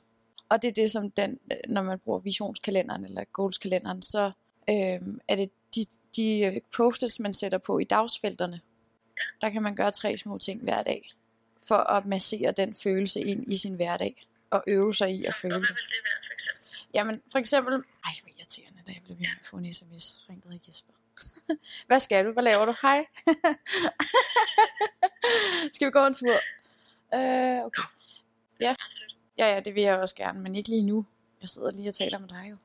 Og 0.50 0.62
det 0.62 0.68
er 0.68 0.72
det, 0.74 0.92
som 0.92 1.12
den, 1.12 1.40
når 1.68 1.82
man 1.82 2.00
bruger 2.00 2.20
visionskalenderen 2.20 3.06
eller 3.06 3.24
goalskalenderen, 3.34 4.02
så 4.02 4.32
øhm, 4.70 5.20
er 5.28 5.36
det 5.36 5.50
de, 5.76 5.86
de 6.16 6.62
post 6.76 7.20
man 7.20 7.34
sætter 7.34 7.58
på 7.58 7.80
i 7.80 7.84
dagsfelterne. 7.84 8.62
Der 9.42 9.50
kan 9.50 9.62
man 9.62 9.76
gøre 9.76 9.92
tre 9.92 10.18
små 10.18 10.38
ting 10.38 10.62
hver 10.62 10.84
dag, 10.84 11.14
for 11.68 11.78
at 11.78 12.06
massere 12.06 12.52
den 12.52 12.76
følelse 12.76 13.22
ind 13.22 13.54
i 13.54 13.58
sin 13.58 13.74
hverdag, 13.74 14.26
og 14.50 14.64
øve 14.68 14.94
sig 14.94 15.12
i 15.12 15.26
at 15.26 15.34
føle 15.34 15.56
det. 15.56 15.78
Jamen, 16.94 17.22
for 17.32 17.40
eksempel... 17.40 17.74
Ej, 17.74 18.14
hvor 18.22 18.32
irriterende, 18.38 18.80
da 18.88 18.92
jeg 18.92 19.02
blev 19.04 19.18
ved 19.18 19.20
med 19.20 19.28
at 19.42 19.48
få 19.48 19.58
en 19.58 19.74
sms. 19.74 20.26
Ring 20.30 20.44
dig 20.44 20.62
Jesper. 20.68 20.94
Hvad 21.88 22.00
skal 22.00 22.26
du? 22.26 22.32
Hvad 22.32 22.44
laver 22.44 22.66
du? 22.66 22.76
Hej. 22.82 23.06
skal 25.74 25.88
vi 25.88 25.92
gå 25.92 26.06
en 26.06 26.14
tur? 26.14 26.34
Uh, 27.14 27.66
okay. 27.66 27.84
Ja. 28.60 28.76
ja, 29.38 29.54
ja, 29.54 29.60
det 29.60 29.76
vil 29.76 29.84
jeg 29.84 29.96
også 29.96 30.16
gerne, 30.16 30.40
men 30.40 30.56
ikke 30.56 30.70
lige 30.70 30.82
nu. 30.82 31.06
Jeg 31.42 31.50
sidder 31.50 31.72
lige 31.72 31.90
og 31.90 31.96
taler 31.96 32.20
med 32.20 32.28
dig 32.28 32.48
jo. 32.50 32.58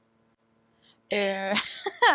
Øh, 1.14 1.56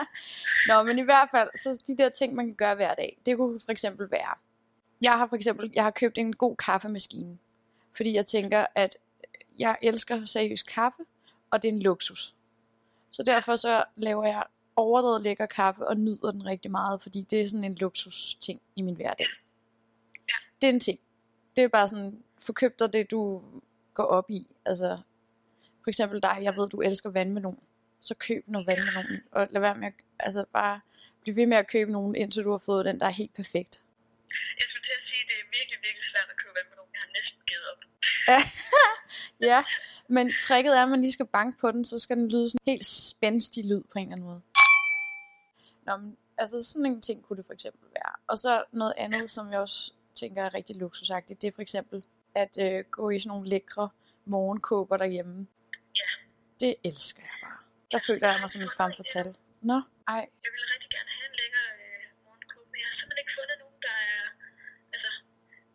Nå, 0.70 0.84
men 0.84 1.00
i 1.00 1.02
hvert 1.02 1.30
fald, 1.32 1.50
så 1.58 1.84
de 1.88 1.98
der 1.98 2.10
ting, 2.10 2.36
man 2.36 2.46
kan 2.46 2.56
gøre 2.56 2.76
hver 2.76 2.94
dag, 2.94 3.18
det 3.26 3.38
kunne 3.38 3.60
for 3.60 3.72
eksempel 3.72 4.12
være, 4.12 4.36
jeg 5.02 5.18
har 5.18 5.28
for 5.28 5.36
eksempel, 5.36 5.72
jeg 5.74 5.84
har 5.84 5.92
købt 5.92 6.18
en 6.18 6.36
god 6.36 6.56
kaffemaskine, 6.56 7.38
fordi 7.96 8.14
jeg 8.14 8.26
tænker, 8.26 8.66
at 8.76 8.98
jeg 9.60 9.78
elsker 9.82 10.26
seriøst 10.26 10.68
kaffe, 10.68 11.04
og 11.52 11.62
det 11.62 11.68
er 11.68 11.74
en 11.74 11.82
luksus. 11.82 12.36
Så 13.10 13.24
derfor 13.24 13.56
så 13.56 13.84
laver 13.96 14.26
jeg 14.26 14.44
overdrevet 14.76 15.22
lækker 15.22 15.46
kaffe 15.46 15.88
og 15.88 15.98
nyder 15.98 16.32
den 16.32 16.46
rigtig 16.46 16.72
meget, 16.72 17.02
fordi 17.02 17.22
det 17.22 17.42
er 17.42 17.50
sådan 17.50 17.64
en 17.64 17.76
luksus 17.76 18.36
ting 18.36 18.62
i 18.76 18.82
min 18.82 18.96
hverdag. 18.96 19.26
Det 20.62 20.70
er 20.70 20.74
en 20.74 20.80
ting. 20.80 21.00
Det 21.56 21.64
er 21.64 21.68
bare 21.68 21.88
sådan, 21.88 22.24
forkøb 22.40 22.80
dig 22.80 22.94
det, 22.94 23.12
du 23.12 23.42
går 23.94 24.04
op 24.04 24.30
i. 24.30 24.48
Altså, 24.66 24.98
for 25.84 25.90
eksempel 25.90 26.22
dig, 26.22 26.40
jeg 26.42 26.56
ved, 26.56 26.70
du 26.70 26.82
elsker 26.82 27.10
vandmelon. 27.10 27.60
Så 28.08 28.14
køb 28.16 28.44
noget 28.48 28.68
vandmelon, 28.68 29.06
og 29.32 29.48
lad 29.52 29.62
være 29.62 29.76
med 29.76 29.88
at, 29.88 29.94
altså 30.20 30.46
bare 30.54 30.80
blive 31.22 31.36
ved 31.36 31.46
med 31.46 31.58
at 31.58 31.68
købe 31.68 31.92
nogen, 31.92 32.16
indtil 32.16 32.44
du 32.44 32.52
har 32.52 32.64
fået 32.70 32.86
den, 32.86 33.00
der 33.00 33.06
er 33.06 33.16
helt 33.22 33.34
perfekt. 33.34 33.74
Jeg 34.60 34.66
skulle 34.70 34.86
til 34.90 34.96
at 35.02 35.06
sige, 35.10 35.22
at 35.24 35.28
det 35.30 35.38
er 35.44 35.48
virkelig, 35.58 35.78
virkelig 35.88 36.08
svært 36.14 36.30
at 36.34 36.38
købe 36.42 36.54
vandmelon. 36.58 36.88
Jeg 36.96 37.02
har 37.06 37.12
næsten 37.18 37.42
givet 37.50 37.66
op. 37.72 37.82
ja, 39.52 39.60
men 40.16 40.34
tricket 40.42 40.78
er, 40.78 40.84
at 40.84 40.90
man 40.90 41.02
lige 41.02 41.12
skal 41.12 41.26
banke 41.28 41.58
på 41.58 41.72
den, 41.72 41.86
så 41.86 42.00
skal 42.00 42.18
den 42.18 42.28
lyde 42.30 42.50
sådan 42.50 42.66
helt 42.66 42.86
spændstig 42.86 43.66
lyd 43.66 43.84
på 43.92 44.00
en 44.00 44.02
eller 44.02 44.16
anden 44.16 44.28
måde. 44.28 44.42
Nå, 45.86 45.98
men, 45.98 46.18
altså 46.38 46.64
sådan 46.64 46.86
en 46.86 47.02
ting 47.02 47.24
kunne 47.24 47.38
det 47.38 47.46
for 47.46 47.54
eksempel 47.54 47.90
være. 47.90 48.14
Og 48.28 48.38
så 48.38 48.64
noget 48.72 48.94
andet, 48.98 49.30
som 49.30 49.52
jeg 49.52 49.60
også 49.60 49.94
tænker 50.16 50.44
er 50.44 50.54
rigtig 50.54 50.76
luksusagtigt, 50.76 51.42
det 51.42 51.48
er 51.48 51.52
for 51.52 51.62
eksempel 51.62 52.06
at 52.36 52.58
øh, 52.62 52.86
gå 52.92 53.10
i 53.10 53.20
sådan 53.20 53.30
nogle 53.30 53.50
lækre 53.50 53.90
morgenkåber 54.26 54.98
derhjemme. 54.98 55.48
Ja. 55.96 56.10
Det 56.60 56.76
elsker 56.84 57.22
jeg. 57.22 57.43
Der 57.94 58.00
føler 58.10 58.26
jeg 58.32 58.38
mig 58.44 58.50
som 58.54 58.62
en 58.68 58.72
femme 58.80 58.96
fatale. 59.02 59.32
Nå, 59.70 59.78
ej. 60.16 60.24
Jeg 60.46 60.52
ville 60.56 60.68
rigtig 60.74 60.90
gerne 60.96 61.12
have 61.18 61.28
en 61.32 61.36
lækker 61.42 61.64
øh, 61.82 62.04
morgenkåbe, 62.26 62.68
men 62.72 62.78
jeg 62.84 62.88
har 62.92 62.96
simpelthen 63.00 63.22
ikke 63.24 63.34
fundet 63.40 63.58
nogen, 63.64 63.80
der 63.88 63.96
er... 64.14 64.22
Altså, 64.96 65.10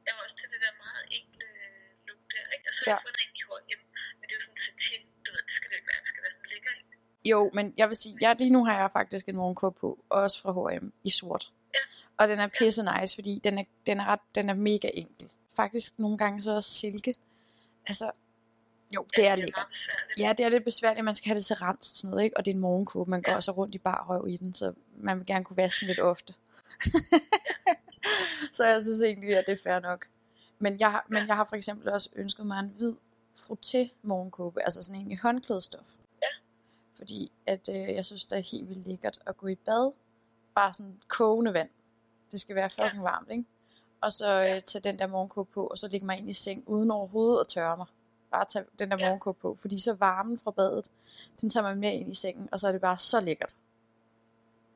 jeg 0.07 0.13
var 0.17 0.23
også 0.27 0.37
til 0.41 0.49
det 0.53 0.61
der 0.65 0.73
meget 0.85 1.03
enkle 1.19 1.47
øh, 1.63 1.87
look 2.09 2.21
der, 2.33 2.45
ikke? 2.55 2.67
Og 2.71 2.73
så 2.77 2.81
har 2.83 2.91
Ja. 2.91 2.95
jeg 2.97 3.05
fundet 3.07 3.21
en 3.27 3.33
i 3.41 3.43
H&M, 3.49 3.83
men 4.19 4.25
det 4.29 4.33
er 4.35 4.39
jo 4.41 4.45
sådan 4.47 4.61
satin, 4.67 5.01
du 5.25 5.29
ved, 5.35 5.43
det 5.49 5.55
skal 5.59 5.67
det 5.71 5.75
jo 5.77 5.81
ikke 5.81 5.91
være, 5.93 6.01
det 6.05 6.11
skal 6.13 6.23
være 6.27 6.35
sådan 6.37 6.51
lækker 6.55 6.73
en. 6.79 6.85
Jo, 7.33 7.41
men 7.57 7.65
jeg 7.81 7.87
vil 7.91 7.99
sige, 8.05 8.15
ja, 8.25 8.31
lige 8.43 8.53
nu 8.57 8.61
har 8.69 8.75
jeg 8.83 8.89
faktisk 8.99 9.25
en 9.33 9.37
morgenkåbe 9.43 9.77
på, 9.83 9.89
også 10.21 10.37
fra 10.43 10.51
H&M 10.57 10.87
i 11.09 11.11
sort. 11.19 11.45
Ja. 11.77 11.83
Og 12.21 12.25
den 12.31 12.39
er 12.45 12.49
pisse 12.59 12.83
nice, 12.91 13.13
fordi 13.19 13.33
den 13.47 13.55
er, 13.63 13.65
den 13.89 13.97
er, 14.03 14.07
ret, 14.13 14.25
den 14.39 14.47
er 14.53 14.57
mega 14.71 14.89
enkel. 15.03 15.27
Faktisk 15.61 15.99
nogle 16.05 16.17
gange 16.23 16.37
så 16.43 16.51
også 16.59 16.71
silke. 16.83 17.15
Altså, 17.91 18.07
jo, 18.97 19.01
det 19.17 19.27
er 19.27 19.35
det 19.35 19.45
lækkert. 19.45 19.67
Ja, 20.19 20.33
det 20.39 20.47
er 20.47 20.49
lidt 20.49 20.65
besværligt, 20.65 21.05
man 21.05 21.15
skal 21.15 21.29
have 21.29 21.37
det 21.37 21.45
til 21.45 21.57
rens 21.57 21.91
og 21.91 21.97
sådan 21.97 22.11
noget, 22.11 22.25
ikke? 22.25 22.37
Og 22.37 22.45
det 22.45 22.51
er 22.51 22.55
en 22.55 22.61
morgenkåbe, 22.61 23.11
man 23.11 23.23
går 23.23 23.33
også 23.33 23.53
rundt 23.53 23.75
i 23.75 23.79
bar 23.79 24.07
røv 24.09 24.29
i 24.29 24.37
den, 24.37 24.55
så 24.55 24.73
man 24.97 25.19
vil 25.19 25.27
gerne 25.27 25.45
kunne 25.45 25.57
vaske 25.57 25.81
den 25.81 25.89
lidt 25.89 26.01
ofte. 26.01 26.35
så 28.57 28.65
jeg 28.67 28.83
synes 28.83 29.03
egentlig, 29.03 29.37
at 29.37 29.45
det 29.47 29.53
er 29.53 29.63
fair 29.63 29.79
nok. 29.81 30.07
Men 30.59 30.81
jeg, 30.81 31.01
men 31.09 31.27
jeg 31.27 31.37
har 31.37 31.45
for 31.45 31.57
eksempel 31.57 31.89
også 31.89 32.11
ønsket 32.17 32.47
mig 32.47 32.61
en 32.61 32.73
hvid 32.77 32.95
frotté 33.39 33.89
morgenkåbe, 34.03 34.63
altså 34.63 34.83
sådan 34.83 35.01
en 35.01 35.11
i 35.11 35.15
håndklædestof. 35.15 35.95
Ja. 36.23 36.29
Fordi 36.97 37.33
at 37.47 37.69
øh, 37.69 37.95
jeg 37.95 38.05
synes, 38.05 38.27
det 38.27 38.39
er 38.39 38.43
helt 38.43 38.69
vildt 38.69 38.87
lækkert 38.87 39.19
at 39.27 39.37
gå 39.37 39.47
i 39.47 39.55
bad, 39.55 39.93
bare 40.55 40.73
sådan 40.73 41.01
kogende 41.09 41.53
vand. 41.53 41.69
Det 42.33 42.41
skal 42.41 42.57
være 42.57 42.71
fucking 42.71 43.03
varmt, 43.03 43.31
ikke? 43.31 43.45
Og 44.01 44.13
så 44.13 44.41
øh, 44.43 44.63
tage 44.63 44.83
den 44.83 44.99
der 44.99 45.07
morgenkåb 45.07 45.49
på, 45.49 45.67
og 45.67 45.79
så 45.79 45.89
lægge 45.89 46.07
mig 46.07 46.19
ind 46.19 46.31
i 46.31 46.33
seng, 46.33 46.65
uden 46.67 46.91
overhovedet 46.91 47.41
at 47.41 47.49
tørre 47.49 47.77
mig. 47.77 47.87
Bare 48.31 48.45
tage 48.49 48.65
den 48.79 48.91
der 48.91 48.97
Ja. 49.01 49.05
morgenkåb 49.07 49.39
på, 49.39 49.57
fordi 49.61 49.81
så 49.81 49.93
varmen 49.95 50.39
fra 50.39 50.51
badet, 50.51 50.89
den 51.41 51.51
tager 51.51 51.65
man 51.65 51.81
med 51.81 51.93
ind 51.93 52.11
i 52.11 52.15
sengen, 52.15 52.49
og 52.53 52.61
så 52.61 52.69
er 52.69 52.73
det 52.73 52.81
bare 52.81 52.99
så 52.99 53.21
lækkert. 53.21 53.55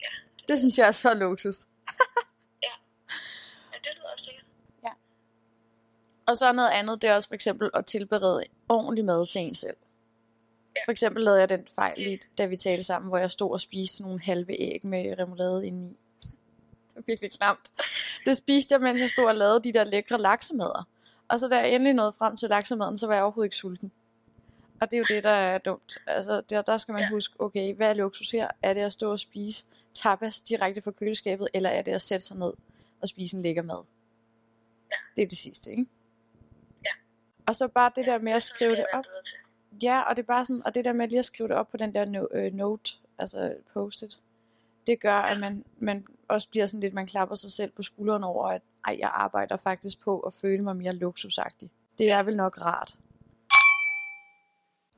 Ja. 0.00 0.06
Det 0.48 0.58
synes 0.58 0.78
jeg 0.78 0.86
er 0.86 0.92
så 0.92 1.14
luksus. 1.14 1.56
Ja, 2.62 2.68
det 3.72 3.88
lyder 3.96 4.08
også 4.12 4.24
sikkert. 4.24 4.44
Og 6.26 6.36
så 6.36 6.52
noget 6.52 6.70
andet, 6.70 7.02
det 7.02 7.10
er 7.10 7.14
også 7.14 7.28
for 7.28 7.34
eksempel 7.34 7.70
at 7.74 7.86
tilberede 7.86 8.44
ordentlig 8.68 9.04
mad 9.04 9.26
til 9.26 9.40
en 9.40 9.54
selv. 9.54 9.76
Ja. 10.76 10.80
For 10.86 10.92
eksempel 10.92 11.22
lavede 11.24 11.40
jeg 11.40 11.48
den 11.48 11.68
fejl 11.74 11.98
lige, 11.98 12.20
da 12.38 12.46
vi 12.46 12.56
talte 12.56 12.82
sammen, 12.82 13.08
hvor 13.08 13.18
jeg 13.18 13.30
stod 13.30 13.50
og 13.50 13.60
spiste 13.60 14.02
nogle 14.02 14.20
halve 14.20 14.60
æg 14.60 14.86
med 14.86 15.18
remoulade 15.18 15.66
indeni. 15.66 15.96
Det 16.88 16.96
var 16.96 17.02
virkelig 17.06 17.32
klamt. 17.32 17.70
Det 18.26 18.36
spiste 18.36 18.72
jeg, 18.72 18.80
mens 18.80 19.00
jeg 19.00 19.10
stod 19.10 19.24
og 19.24 19.34
lavede 19.34 19.60
de 19.64 19.72
der 19.72 19.84
lækre 19.84 20.18
laksemader. 20.18 20.88
Og 21.32 21.40
så 21.40 21.48
da 21.48 21.56
jeg 21.56 21.74
endelig 21.74 21.94
nåede 21.94 22.12
frem 22.12 22.36
til 22.36 22.48
laksemaden, 22.48 22.98
så 22.98 23.06
var 23.06 23.14
jeg 23.14 23.22
overhovedet 23.22 23.46
ikke 23.46 23.56
sulten. 23.56 23.92
Og 24.80 24.90
det 24.90 24.96
er 24.96 24.98
jo 24.98 25.04
det, 25.08 25.24
der 25.24 25.30
er 25.30 25.58
dumt. 25.58 25.98
Altså, 26.06 26.40
der, 26.40 26.62
der 26.62 26.76
skal 26.78 26.92
man 26.92 27.02
Ja. 27.02 27.08
huske, 27.10 27.40
okay, 27.40 27.74
hvad 27.74 27.88
er 27.88 27.94
luksus 27.94 28.30
her? 28.30 28.48
Er 28.62 28.74
det 28.74 28.80
at 28.80 28.92
stå 28.92 29.10
og 29.10 29.18
spise 29.18 29.66
tapas 29.94 30.40
direkte 30.40 30.82
fra 30.82 30.90
køleskabet, 30.90 31.48
eller 31.54 31.70
er 31.70 31.82
det 31.82 31.92
at 31.92 32.02
sætte 32.02 32.26
sig 32.26 32.36
ned 32.36 32.52
og 33.00 33.08
spise 33.08 33.36
en 33.36 33.42
lækker 33.42 33.62
mad? 33.62 33.82
Ja. 34.90 34.96
Det 35.16 35.22
er 35.22 35.26
det 35.26 35.38
sidste, 35.38 35.70
ikke? 35.70 35.86
Ja. 36.84 36.90
Og 37.46 37.56
så 37.56 37.68
bare 37.68 37.92
det 37.96 38.06
der 38.06 38.18
med 38.18 38.32
at 38.32 38.42
skrive 38.42 38.76
det 38.76 38.86
op. 38.92 39.04
Ja, 39.82 40.00
og 40.00 40.16
det 40.16 40.22
er 40.22 40.26
bare 40.26 40.44
sådan, 40.44 40.66
og 40.66 40.74
det 40.74 40.84
der 40.84 40.92
med 40.92 41.08
lige 41.08 41.18
at 41.18 41.24
skrive 41.24 41.48
det 41.48 41.56
op 41.56 41.70
på 41.70 41.76
den 41.76 41.94
der 41.94 42.04
no, 42.04 42.26
øh, 42.30 42.54
note, 42.54 42.92
altså 43.18 43.54
post-it, 43.74 44.20
det 44.86 45.00
gør, 45.00 45.14
at 45.14 45.40
man, 45.40 45.64
man 45.78 46.06
også 46.28 46.48
bliver 46.48 46.66
sådan 46.66 46.80
lidt, 46.80 46.94
man 46.94 47.06
klapper 47.06 47.34
sig 47.34 47.52
selv 47.52 47.70
på 47.70 47.82
skulderen 47.82 48.24
over, 48.24 48.48
at 48.48 48.62
ej, 48.86 48.96
jeg 48.98 49.10
arbejder 49.14 49.56
faktisk 49.56 50.00
på 50.00 50.20
at 50.20 50.34
føle 50.34 50.62
mig 50.62 50.76
mere 50.76 50.92
luksusagtig. 50.92 51.70
Det 51.98 52.10
er 52.10 52.22
vel 52.22 52.36
nok 52.36 52.60
rart. 52.60 52.96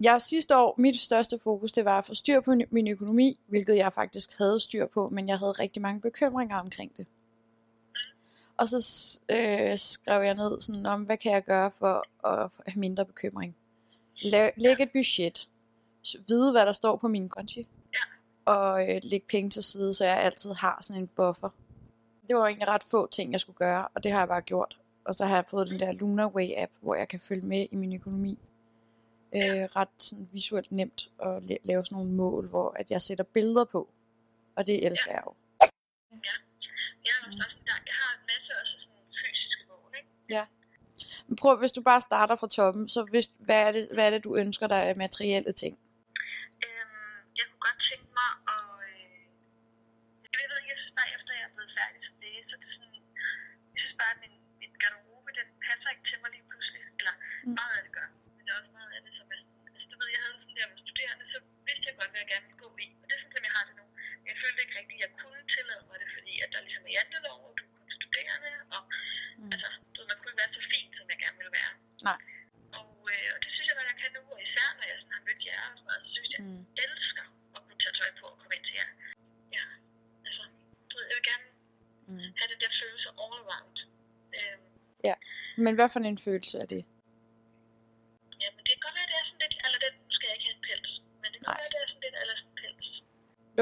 Jeg 0.01 0.21
sidste 0.21 0.57
år, 0.57 0.75
mit 0.79 0.97
største 0.97 1.39
fokus, 1.39 1.73
det 1.73 1.85
var 1.85 1.99
at 1.99 2.05
få 2.05 2.15
styr 2.15 2.41
på 2.41 2.55
min 2.71 2.89
økonomi, 2.89 3.41
hvilket 3.47 3.77
jeg 3.77 3.93
faktisk 3.93 4.39
havde 4.39 4.61
styr 4.61 4.87
på, 4.87 5.09
men 5.09 5.29
jeg 5.29 5.39
havde 5.39 5.53
rigtig 5.53 5.83
mange 5.83 6.01
bekymringer 6.01 6.57
omkring 6.57 6.97
det. 6.97 7.07
Og 8.57 8.69
så 8.69 8.77
øh, 9.31 9.79
skrev 9.79 10.23
jeg 10.23 10.35
ned 10.35 10.61
sådan 10.61 10.87
om, 10.87 11.03
hvad 11.03 11.17
kan 11.17 11.33
jeg 11.33 11.45
gøre 11.45 11.71
for 11.71 12.27
at 12.29 12.51
have 12.67 12.81
mindre 12.81 13.05
bekymring. 13.05 13.57
Læg 14.57 14.81
et 14.81 14.91
budget. 14.93 15.49
Vide, 16.29 16.53
hvad 16.53 16.67
der 16.67 16.73
står 16.73 16.97
på 16.97 17.09
min 17.09 17.29
konti. 17.29 17.69
Og 18.45 18.91
øh, 18.91 19.01
lægge 19.03 19.27
penge 19.31 19.51
til 19.51 19.63
side, 19.63 19.95
så 19.95 20.05
jeg 20.05 20.17
altid 20.17 20.53
har 20.53 20.79
sådan 20.81 21.03
en 21.03 21.09
buffer. 21.09 21.49
Det 22.29 22.37
var 22.37 22.47
egentlig 22.47 22.69
ret 22.69 22.83
få 22.83 23.07
ting, 23.07 23.33
jeg 23.33 23.41
skulle 23.41 23.57
gøre, 23.57 23.89
og 23.95 24.05
det 24.05 24.13
har 24.13 24.19
jeg 24.19 24.29
bare 24.29 24.43
gjort. 24.43 24.79
Og 25.05 25.15
så 25.15 25.27
har 25.27 25.35
jeg 25.35 25.47
fået 25.47 25.69
den 25.69 25.81
der 25.81 25.93
Lunarway 25.93 26.49
app, 26.57 26.73
hvor 26.81 26.95
jeg 26.95 27.09
kan 27.09 27.21
følge 27.21 27.47
med 27.47 27.67
i 27.71 27.77
min 27.77 27.95
økonomi. 27.95 28.39
Øh, 29.35 29.65
ret 29.77 29.89
sådan 29.99 30.29
visuelt 30.33 30.73
nemt 30.73 31.11
at 31.23 31.37
la- 31.43 31.65
lave 31.65 31.85
sådan 31.85 31.97
nogle 31.97 32.13
mål, 32.13 32.49
hvor 32.49 32.77
at 32.79 32.91
jeg 32.91 33.03
sætter 33.03 33.25
billeder 33.25 33.65
på. 33.65 33.89
Og 34.57 34.67
det 34.67 34.87
elsker 34.87 35.13
jeg 35.13 35.23
jo. 35.27 35.35
Jeg 37.07 37.15
er 37.15 37.27
også 37.27 37.57
jeg 37.67 37.95
har 38.03 38.13
en 38.19 38.27
masse 38.33 38.51
også 38.61 38.75
sådan 38.79 39.03
fysiske 39.23 39.65
mål, 39.69 39.93
ikke? 39.99 40.45
Men 41.29 41.37
prøv, 41.43 41.55
hvis 41.59 41.73
du 41.77 41.83
bare 41.91 42.01
starter 42.01 42.37
fra 42.37 42.49
toppen, 42.59 42.85
så 42.95 43.01
hvis, 43.13 43.27
hvad, 43.47 43.61
er 43.67 43.73
det, 43.77 43.83
hvad 43.95 44.05
er 44.07 44.13
det, 44.15 44.25
du 44.25 44.31
ønsker 44.43 44.67
dig 44.75 44.81
af 44.89 44.95
materielle 45.05 45.53
ting? 45.63 45.75
Øhm, 46.67 47.19
jeg 47.39 47.45
kunne 47.49 47.63
godt 47.69 47.81
tænke 47.91 48.09
mig 48.21 48.31
at... 48.55 48.67
Øh, 48.89 49.15
jeg 50.43 50.49
ved 50.51 50.57
ikke, 50.61 50.71
jeg 50.75 50.81
synes 50.83 50.95
bare, 51.01 51.11
efter 51.17 51.31
jeg 51.39 51.45
er 51.49 51.55
blevet 51.57 51.73
færdig 51.79 52.01
som 52.07 52.15
læge, 52.23 52.43
så 52.49 52.53
er 52.57 52.61
det 52.65 52.71
sådan... 52.77 52.95
Jeg 53.75 53.81
synes 53.83 53.97
bare, 54.03 54.13
at 54.17 54.21
min, 54.25 54.35
min 54.63 54.73
garderobe, 54.83 55.29
den 55.41 55.49
passer 55.67 55.89
ikke 55.95 56.05
til 56.11 56.19
mig 56.23 56.31
lige 56.37 56.47
pludselig. 56.51 56.83
Eller 57.01 57.15
Mm. 57.47 57.55
meget 57.61 57.75
af 57.79 57.83
det 57.87 57.93
gør. 57.99 58.09
Men 58.37 58.43
der 58.47 58.53
er 58.55 58.59
også 58.63 58.73
meget 58.79 58.91
af 58.97 59.01
det, 59.07 59.13
som 59.19 59.27
er 59.35 59.37
sådan... 59.41 59.53
Altså, 59.75 59.87
du 59.93 59.97
ved, 60.01 60.09
jeg 60.17 60.21
havde 60.25 60.37
sådan 60.43 60.57
der 60.61 60.67
med 60.73 60.79
studerende, 60.85 61.25
så 61.35 61.39
vidste 61.69 61.85
jeg 61.89 61.95
godt, 62.01 62.11
hvad 62.13 62.21
jeg 62.25 62.31
gerne 62.35 62.47
ville 62.49 62.61
gå 62.65 62.69
i. 62.87 62.89
Og 63.01 63.05
det 63.09 63.13
er 63.17 63.21
sådan, 63.23 63.35
som 63.37 63.45
jeg 63.49 63.55
har 63.59 63.65
det 63.69 63.75
nu. 63.81 63.85
Men 64.21 64.27
jeg 64.33 64.39
følte 64.43 64.59
ikke 64.65 64.75
rigtigt, 64.81 64.99
at 64.99 65.03
jeg 65.05 65.11
kunne 65.23 65.41
tillade 65.57 65.83
mig 65.91 65.97
det, 66.03 66.09
fordi 66.17 66.33
at 66.45 66.49
der 66.55 66.61
ligesom 66.67 66.83
er 66.89 66.93
jantelov, 66.99 67.39
og 67.49 67.53
du 67.59 67.63
er 67.69 67.71
kun 67.77 67.89
studerende, 67.99 68.51
og 68.77 68.83
Mm. 69.41 69.51
altså, 69.55 69.69
du 69.93 69.97
ved, 70.01 70.07
man 70.11 70.17
kunne 70.21 70.31
ikke 70.33 70.43
være 70.45 70.55
så 70.59 70.63
fin, 70.73 70.87
som 70.99 71.05
jeg 71.13 71.19
gerne 71.25 71.37
ville 71.41 71.55
være. 71.61 71.73
Nej. 72.09 72.21
Og, 72.79 72.89
øh, 73.13 73.29
og 73.35 73.39
det 73.45 73.51
synes 73.55 73.67
jeg, 73.71 73.77
at 73.83 73.89
jeg 73.93 73.99
kan 74.03 74.11
nu, 74.17 74.23
og 74.35 74.39
især 74.47 74.69
når 74.79 74.85
jeg 74.91 74.97
sådan 75.01 75.15
har 75.19 75.23
mødt 75.29 75.43
jer 75.51 75.61
og 75.71 75.75
sådan 75.79 75.87
noget, 75.89 76.01
så 76.07 76.11
synes 76.17 76.31
jeg, 76.35 76.41
Mm. 76.47 76.63
elsker 76.87 77.27
at 77.57 77.61
kunne 77.67 77.81
tage 77.85 77.95
tøj 78.01 78.11
på 78.21 78.25
og 78.33 78.37
komme 78.41 78.55
ind 78.57 78.65
til 78.69 78.77
jer. 78.81 78.91
Ja, 79.57 79.65
altså, 80.27 80.43
du 80.89 80.93
ved, 80.99 81.05
jeg 81.11 81.17
vil 81.19 81.27
gerne 81.33 81.47
Mm. 82.11 82.19
have 82.39 82.49
den 82.53 82.59
der 82.65 82.73
følelse 82.83 83.09
all 83.23 83.35
around. 83.45 83.77
Øhm, 84.39 84.63
Men 85.67 85.75
hvad 85.75 85.89
for 85.93 86.01
en 86.01 86.19
følelse 86.29 86.57
er 86.65 86.67
det? 86.75 86.83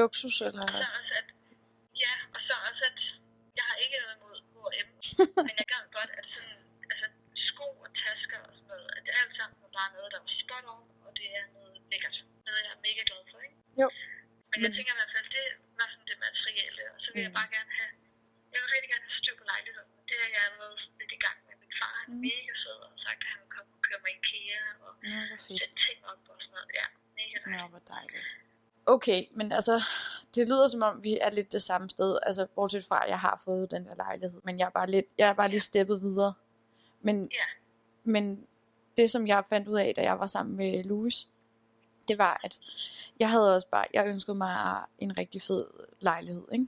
Luksus 0.03 0.37
eller... 0.49 0.65
Og 0.65 0.69
så 0.83 0.89
også, 0.99 1.13
at, 1.21 1.27
ja, 2.03 2.13
og 2.35 2.39
så 2.47 2.53
også, 2.69 2.83
at 2.91 2.99
jeg 3.57 3.65
har 3.69 3.77
ikke 3.83 3.97
noget 4.03 4.15
imod 4.19 4.35
H&M, 4.75 4.89
men 5.47 5.53
jeg 5.61 5.67
gad 5.73 5.83
godt, 5.97 6.11
at 6.19 6.25
sådan, 6.33 6.57
altså, 6.91 7.05
sko 7.47 7.67
og 7.85 7.89
tasker 8.05 8.39
og 8.47 8.51
sådan 8.57 8.69
noget, 8.73 8.87
at 8.95 9.01
det 9.05 9.13
alt 9.21 9.33
sammen 9.39 9.55
var 9.63 9.71
bare 9.79 9.91
noget, 9.97 10.09
der 10.13 10.19
var 10.25 10.31
spot 10.41 10.65
on, 10.73 10.83
og 11.07 11.11
det 11.19 11.27
er 11.39 11.45
noget 11.57 11.73
lækkert. 11.91 12.17
Noget, 12.47 12.59
jeg 12.65 12.71
er 12.77 12.81
mega 12.87 13.01
glad 13.09 13.21
for, 13.31 13.39
ikke? 13.47 13.57
Jo. 13.81 13.87
Men 14.51 14.57
jeg 14.65 14.71
tænker 14.77 14.91
i 14.95 14.99
hvert 14.99 15.13
fald, 15.15 15.27
det 15.37 15.45
var 15.79 15.87
sådan 15.93 16.07
det 16.11 16.17
materielle, 16.27 16.83
og 16.93 16.99
så 17.03 17.09
vil 17.13 17.21
jeg 17.27 17.33
Mm. 17.33 17.39
bare 17.39 17.49
gerne 17.55 17.71
have, 17.79 17.93
jeg 18.53 18.59
vil 18.61 18.69
rigtig 18.75 18.89
gerne 18.93 19.05
have 19.07 19.17
styr 19.21 19.35
på 19.41 19.45
lejligheden. 19.53 19.89
Det 20.07 20.15
er 20.23 20.29
jeg 20.35 20.41
allerede 20.47 20.75
lidt 20.99 21.11
i 21.17 21.19
gang 21.25 21.37
med. 21.47 21.53
Min 21.63 21.73
far 21.79 21.93
han 21.99 22.05
er 22.13 22.17
Mm. 22.17 22.21
mega 22.29 22.53
sød, 22.63 22.79
og 22.89 22.93
så 23.03 23.09
kan 23.21 23.29
han 23.37 23.43
komme 23.55 23.69
og 23.75 23.79
køre 23.87 23.99
mig 24.03 24.11
i 24.15 24.17
IKEA 24.21 24.61
og 24.85 24.91
fedt. 25.01 25.41
sætte 25.45 25.75
ting 25.87 25.99
op 26.11 26.21
og 26.31 26.37
sådan 26.43 26.53
noget. 26.55 26.67
Ja, 26.79 26.85
mega 27.19 27.37
dejligt. 27.45 27.71
hvor 27.73 27.83
dejligt. 27.95 28.29
Okay, 28.85 29.25
men 29.35 29.51
altså, 29.51 29.81
det 30.35 30.47
lyder 30.47 30.67
som 30.67 30.81
om, 30.83 31.03
vi 31.03 31.17
er 31.21 31.29
lidt 31.29 31.51
det 31.51 31.61
samme 31.61 31.89
sted. 31.89 32.17
Altså, 32.23 32.47
bortset 32.55 32.85
fra, 32.85 33.03
at 33.03 33.09
jeg 33.09 33.19
har 33.19 33.41
fået 33.45 33.71
den 33.71 33.85
der 33.85 33.95
lejlighed. 33.95 34.41
Men 34.43 34.59
jeg 34.59 34.65
er 34.65 34.69
bare, 34.69 34.87
lidt, 34.89 35.05
jeg 35.17 35.29
er 35.29 35.33
bare 35.33 35.49
lige 35.49 35.59
steppet 35.59 36.01
videre. 36.01 36.33
Men, 37.01 37.23
Ja. 37.23 37.45
men 38.03 38.45
det, 38.97 39.09
som 39.11 39.27
jeg 39.27 39.43
fandt 39.49 39.67
ud 39.67 39.77
af, 39.77 39.93
da 39.95 40.01
jeg 40.01 40.19
var 40.19 40.27
sammen 40.27 40.55
med 40.57 40.83
Louis, 40.83 41.27
det 42.07 42.17
var, 42.17 42.39
at 42.43 42.59
jeg 43.19 43.29
havde 43.29 43.55
også 43.55 43.67
bare, 43.71 43.85
jeg 43.93 44.07
ønskede 44.07 44.37
mig 44.37 44.83
en 44.99 45.17
rigtig 45.17 45.41
fed 45.41 45.65
lejlighed, 45.99 46.43
ikke? 46.51 46.67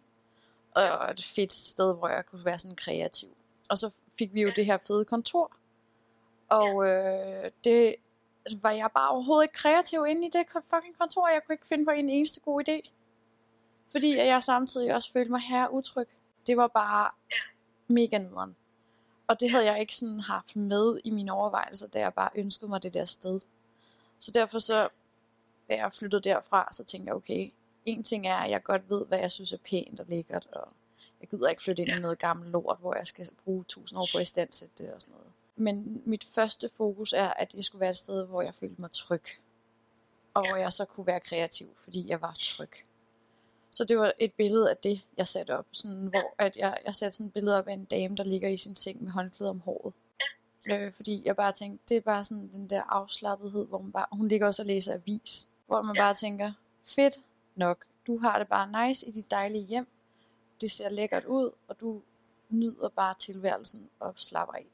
Og 0.76 1.12
et 1.12 1.24
fedt 1.24 1.54
sted, 1.54 1.96
hvor 1.96 2.08
jeg 2.08 2.26
kunne 2.26 2.46
være 2.46 2.60
sådan 2.60 2.76
kreativ. 2.76 3.30
Og 3.70 3.78
så 3.78 3.90
fik 4.18 4.34
vi 4.34 4.42
jo 4.42 4.52
det 4.56 4.66
her 4.66 4.78
fede 4.78 5.06
kontor. 5.06 5.52
Og 6.50 6.88
øh, 6.88 7.52
det 7.64 7.96
var 8.62 8.72
jeg 8.72 8.90
bare 8.94 9.10
overhovedet 9.10 9.44
ikke 9.44 9.54
kreativ 9.54 10.06
inde 10.10 10.28
i 10.28 10.30
det 10.30 10.46
fucking 10.52 10.98
kontor. 10.98 11.30
Jeg 11.30 11.42
kunne 11.46 11.54
ikke 11.54 11.68
finde 11.68 11.86
på 11.86 11.92
en 11.92 12.10
eneste 12.10 12.42
god 12.42 12.70
idé. 12.70 12.90
Fordi 13.92 14.18
jeg 14.18 14.44
samtidig 14.44 14.96
også 14.96 15.12
følte 15.12 15.32
mig 15.32 15.42
her 15.42 15.68
utryg. 15.68 16.08
Det 16.48 16.58
var 16.58 16.68
bare 16.68 17.10
mega 17.88 18.18
nederen. 18.18 18.56
Og 19.28 19.40
det 19.40 19.52
havde 19.52 19.66
jeg 19.66 19.80
ikke 19.80 19.96
sådan 19.96 20.20
haft 20.20 20.56
med 20.56 21.00
i 21.04 21.10
mine 21.10 21.32
overvejelser, 21.32 21.88
da 21.88 22.00
jeg 22.00 22.14
bare 22.14 22.30
ønskede 22.36 22.70
mig 22.70 22.84
det 22.84 22.94
der 22.94 23.06
sted. 23.06 23.40
Så 24.20 24.32
derfor 24.32 24.60
så, 24.60 24.90
da 25.70 25.76
jeg 25.76 25.94
flyttede 25.94 26.22
derfra, 26.22 26.70
så 26.72 26.84
tænkte 26.84 27.08
jeg, 27.08 27.16
okay, 27.16 27.52
en 27.86 28.04
ting 28.04 28.28
er, 28.28 28.36
at 28.36 28.50
jeg 28.50 28.64
godt 28.64 28.90
ved, 28.90 29.06
hvad 29.06 29.20
jeg 29.20 29.32
synes 29.32 29.54
er 29.54 29.58
pænt 29.58 30.00
og 30.00 30.06
lækkert, 30.10 30.48
og 30.52 30.72
jeg 31.22 31.30
gider 31.30 31.50
ikke 31.50 31.62
flytte 31.62 31.82
ind 31.82 31.92
i 31.92 32.02
noget 32.02 32.20
gammelt 32.20 32.52
lort, 32.52 32.78
hvor 32.80 32.96
jeg 32.96 33.08
skal 33.08 33.30
bruge 33.44 33.64
tusind 33.64 34.00
år 34.00 34.08
på 34.12 34.18
at 34.18 34.22
istandsætte 34.22 34.84
det 34.84 34.94
og 34.94 35.02
sådan 35.02 35.12
noget. 35.12 35.32
Men 35.56 36.02
mit 36.06 36.24
første 36.24 36.70
fokus 36.78 37.14
er, 37.14 37.28
at 37.30 37.52
det 37.52 37.66
skulle 37.66 37.80
være 37.80 37.90
et 37.90 37.98
sted, 37.98 38.26
hvor 38.26 38.42
jeg 38.42 38.56
følte 38.56 38.82
mig 38.82 38.92
tryg. 38.92 39.24
Og 40.34 40.48
hvor 40.50 40.58
jeg 40.58 40.74
så 40.74 40.86
kunne 40.86 41.08
være 41.08 41.20
kreativ, 41.20 41.68
fordi 41.78 42.10
jeg 42.10 42.22
var 42.22 42.36
tryg. 42.42 42.72
Så 43.72 43.86
det 43.86 43.98
var 43.98 44.12
et 44.20 44.34
billede 44.34 44.70
af 44.70 44.78
det, 44.78 45.02
jeg 45.18 45.28
satte 45.28 45.58
op. 45.58 45.66
Sådan, 45.72 46.06
hvor 46.08 46.36
at 46.38 46.58
jeg, 46.58 46.78
jeg 46.86 46.96
satte 46.96 47.18
sådan 47.18 47.28
et 47.28 47.34
billede 47.34 47.58
op 47.58 47.68
af 47.68 47.74
en 47.74 47.86
dame, 47.86 48.16
der 48.16 48.24
ligger 48.24 48.50
i 48.50 48.58
sin 48.58 48.76
seng 48.76 49.04
med 49.04 49.12
håndklæde 49.12 49.50
om 49.50 49.60
håret. 49.60 49.94
Øh, 50.72 50.94
fordi 50.94 51.22
jeg 51.26 51.36
bare 51.36 51.52
tænkte, 51.52 51.84
det 51.90 51.98
er 51.98 52.02
bare 52.02 52.24
sådan 52.24 52.50
den 52.54 52.70
der 52.70 52.84
afslappethed, 52.84 53.66
hvor 53.68 53.78
man 53.82 53.92
bare, 53.92 54.06
hun 54.12 54.28
ligger 54.28 54.48
også 54.48 54.62
og 54.62 54.66
læser 54.66 54.94
avis. 54.94 55.50
Hvor 55.68 55.82
man 55.82 55.96
Ja. 55.96 56.02
bare 56.02 56.14
tænker, 56.14 56.54
fedt 56.96 57.20
nok, 57.56 57.86
du 58.08 58.18
har 58.18 58.38
det 58.40 58.48
bare 58.48 58.88
nice 58.88 59.08
i 59.08 59.12
dit 59.12 59.32
dejlige 59.32 59.64
hjem. 59.66 59.88
Det 60.62 60.72
ser 60.72 60.90
lækkert 60.90 61.26
ud, 61.26 61.52
og 61.68 61.80
du 61.80 62.02
nyder 62.50 62.90
bare 62.90 63.16
tilværelsen 63.20 63.90
og 64.00 64.14
slapper 64.16 64.54
af. 64.54 64.66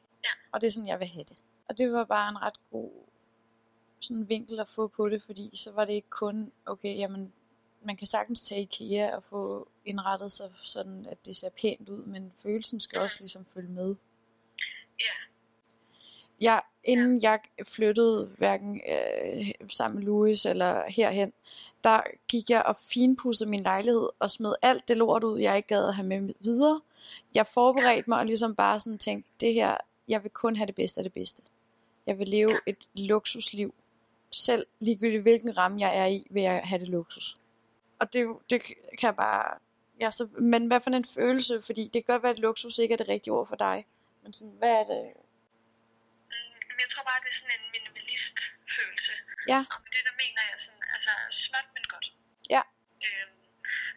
Og 0.51 0.61
det 0.61 0.67
er 0.67 0.71
sådan, 0.71 0.87
jeg 0.87 0.99
vil 0.99 1.07
have 1.07 1.23
det. 1.23 1.37
Og 1.69 1.77
det 1.77 1.91
var 1.91 2.03
bare 2.03 2.29
en 2.29 2.41
ret 2.41 2.59
god 2.71 2.91
sådan 3.99 4.29
vinkel 4.29 4.59
at 4.59 4.69
få 4.69 4.87
på 4.87 5.09
det, 5.09 5.23
fordi 5.23 5.49
så 5.53 5.71
var 5.71 5.85
det 5.85 5.93
ikke 5.93 6.09
kun, 6.09 6.51
okay, 6.65 6.97
jamen, 6.97 7.33
man 7.83 7.97
kan 7.97 8.07
sagtens 8.07 8.43
tage 8.47 8.61
IKEA 8.61 9.15
og 9.15 9.23
få 9.23 9.67
indrettet 9.85 10.31
sig 10.31 10.51
sådan, 10.61 11.05
at 11.05 11.25
det 11.25 11.35
ser 11.35 11.49
pænt 11.61 11.89
ud, 11.89 12.03
men 12.03 12.33
følelsen 12.41 12.79
skal 12.79 12.99
også 12.99 13.17
ligesom 13.19 13.45
følge 13.53 13.69
med. 13.69 13.95
Ja, 14.99 15.13
Jeg, 16.41 16.61
inden 16.83 17.21
jeg 17.21 17.39
flyttede 17.63 18.31
hverken 18.37 18.81
øh, 18.89 19.51
sammen 19.69 19.99
med 19.99 20.05
Louis 20.05 20.45
eller 20.45 20.83
herhen, 20.89 21.33
der 21.83 22.01
gik 22.27 22.49
jeg 22.49 22.63
og 22.63 22.77
finpudsede 22.77 23.49
min 23.49 23.63
lejlighed 23.63 24.09
og 24.19 24.31
smed 24.31 24.53
alt 24.61 24.87
det 24.87 24.97
lort 24.97 25.23
ud, 25.23 25.39
jeg 25.39 25.57
ikke 25.57 25.67
gad 25.67 25.87
at 25.87 25.95
have 25.95 26.07
med 26.07 26.33
videre. 26.39 26.81
Jeg 27.35 27.47
forberedte 27.47 28.09
mig 28.09 28.19
og 28.19 28.25
ligesom 28.25 28.55
bare 28.55 28.79
sådan 28.79 28.97
tænkte, 28.97 29.31
det 29.39 29.53
her, 29.53 29.77
jeg 30.11 30.23
vil 30.23 30.31
kun 30.43 30.55
have 30.55 30.69
det 30.71 30.75
bedste 30.81 30.99
af 30.99 31.03
det 31.03 31.13
bedste. 31.19 31.41
Jeg 32.09 32.15
vil 32.19 32.27
leve 32.27 32.53
et 32.71 32.81
luksusliv. 33.11 33.69
Selv 34.47 34.63
ligegyldigt 34.87 35.25
hvilken 35.27 35.57
ramme 35.57 35.77
jeg 35.85 35.91
er 36.01 36.07
i, 36.17 36.19
vil 36.33 36.43
jeg 36.43 36.57
have 36.69 36.79
det 36.83 36.89
luksus. 36.97 37.27
Og 38.01 38.05
det, 38.13 38.21
det 38.51 38.59
kan 38.99 39.07
jeg 39.11 39.17
bare... 39.27 39.45
Ja, 40.03 40.09
så, 40.17 40.23
men 40.51 40.61
hvad 40.69 40.79
for 40.81 40.89
en 40.89 41.11
følelse? 41.19 41.55
Fordi 41.67 41.83
det 41.93 41.97
kan 41.99 42.09
godt 42.13 42.23
være, 42.25 42.35
at 42.37 42.45
luksus 42.47 42.75
ikke 42.83 42.93
er 42.95 43.01
det 43.01 43.09
rigtige 43.15 43.33
ord 43.37 43.47
for 43.51 43.59
dig. 43.67 43.77
Men 44.23 44.31
sådan, 44.37 44.57
hvad 44.61 44.73
er 44.81 44.85
det? 44.91 45.01
Mm, 46.31 46.77
jeg 46.83 46.89
tror 46.93 47.03
bare, 47.09 47.19
det 47.23 47.29
er 47.33 47.37
sådan 47.41 47.55
en 47.59 47.65
minimalist 47.75 48.37
følelse. 48.77 49.13
Ja. 49.53 49.59
Og 49.73 49.79
med 49.83 49.91
det 49.95 50.03
der 50.07 50.15
mener 50.23 50.41
jeg 50.49 50.57
sådan, 50.65 50.85
altså 50.95 51.13
småt, 51.45 51.67
men 51.75 51.83
godt. 51.93 52.07
Ja. 52.55 52.61
Øhm, 53.05 53.35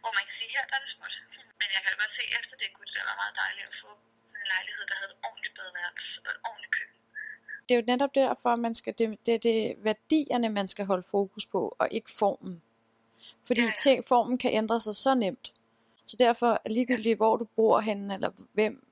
hvor 0.03 0.13
man 0.19 0.25
kan 0.27 0.35
sige, 0.39 0.51
her 0.57 0.65
der 0.71 0.77
er 0.79 0.83
det 0.85 0.93
småt. 0.97 1.15
Men 1.61 1.69
jeg 1.75 1.81
kan 1.83 1.91
da 1.93 1.97
godt 2.05 2.15
se, 2.19 2.25
efter 2.39 2.55
det 2.61 2.69
kunne 2.75 2.89
det 2.89 2.95
være 3.09 3.21
meget 3.23 3.37
dejligt 3.43 3.67
at 3.73 3.77
få 3.83 3.91
en 4.41 4.49
lejlighed, 4.55 4.83
der 4.91 4.97
havde 5.01 5.13
et 5.15 5.19
ordentligt 5.29 5.55
badeværelse 5.59 6.19
og 6.25 6.31
et 6.35 6.41
ordentligt 6.49 6.73
køkken. 6.79 6.99
Det 7.69 7.75
er 7.75 7.79
jo 7.79 7.85
netop 7.87 8.15
derfor, 8.15 8.57
man 8.57 8.75
skal, 8.75 8.95
det, 8.99 9.27
det, 9.27 9.43
det 9.43 9.71
er 9.71 9.75
værdierne, 9.83 10.49
man 10.49 10.69
skal 10.69 10.87
holde 10.87 11.03
fokus 11.03 11.47
på, 11.47 11.77
og 11.79 11.89
ikke 11.91 12.11
formen. 12.11 12.63
Fordi 13.45 13.61
Ja, 13.61 13.67
ja. 13.67 13.73
ting, 13.83 14.05
formen 14.05 14.39
kan 14.39 14.53
ændre 14.53 14.81
sig 14.81 14.95
så 14.95 15.15
nemt. 15.15 15.53
Så 16.07 16.17
derfor, 16.17 16.61
ligegyldigt 16.67 17.17
hvor 17.17 17.37
du 17.37 17.45
bor 17.45 17.81
henne, 17.81 18.15
eller 18.15 18.31
hvem, 18.53 18.87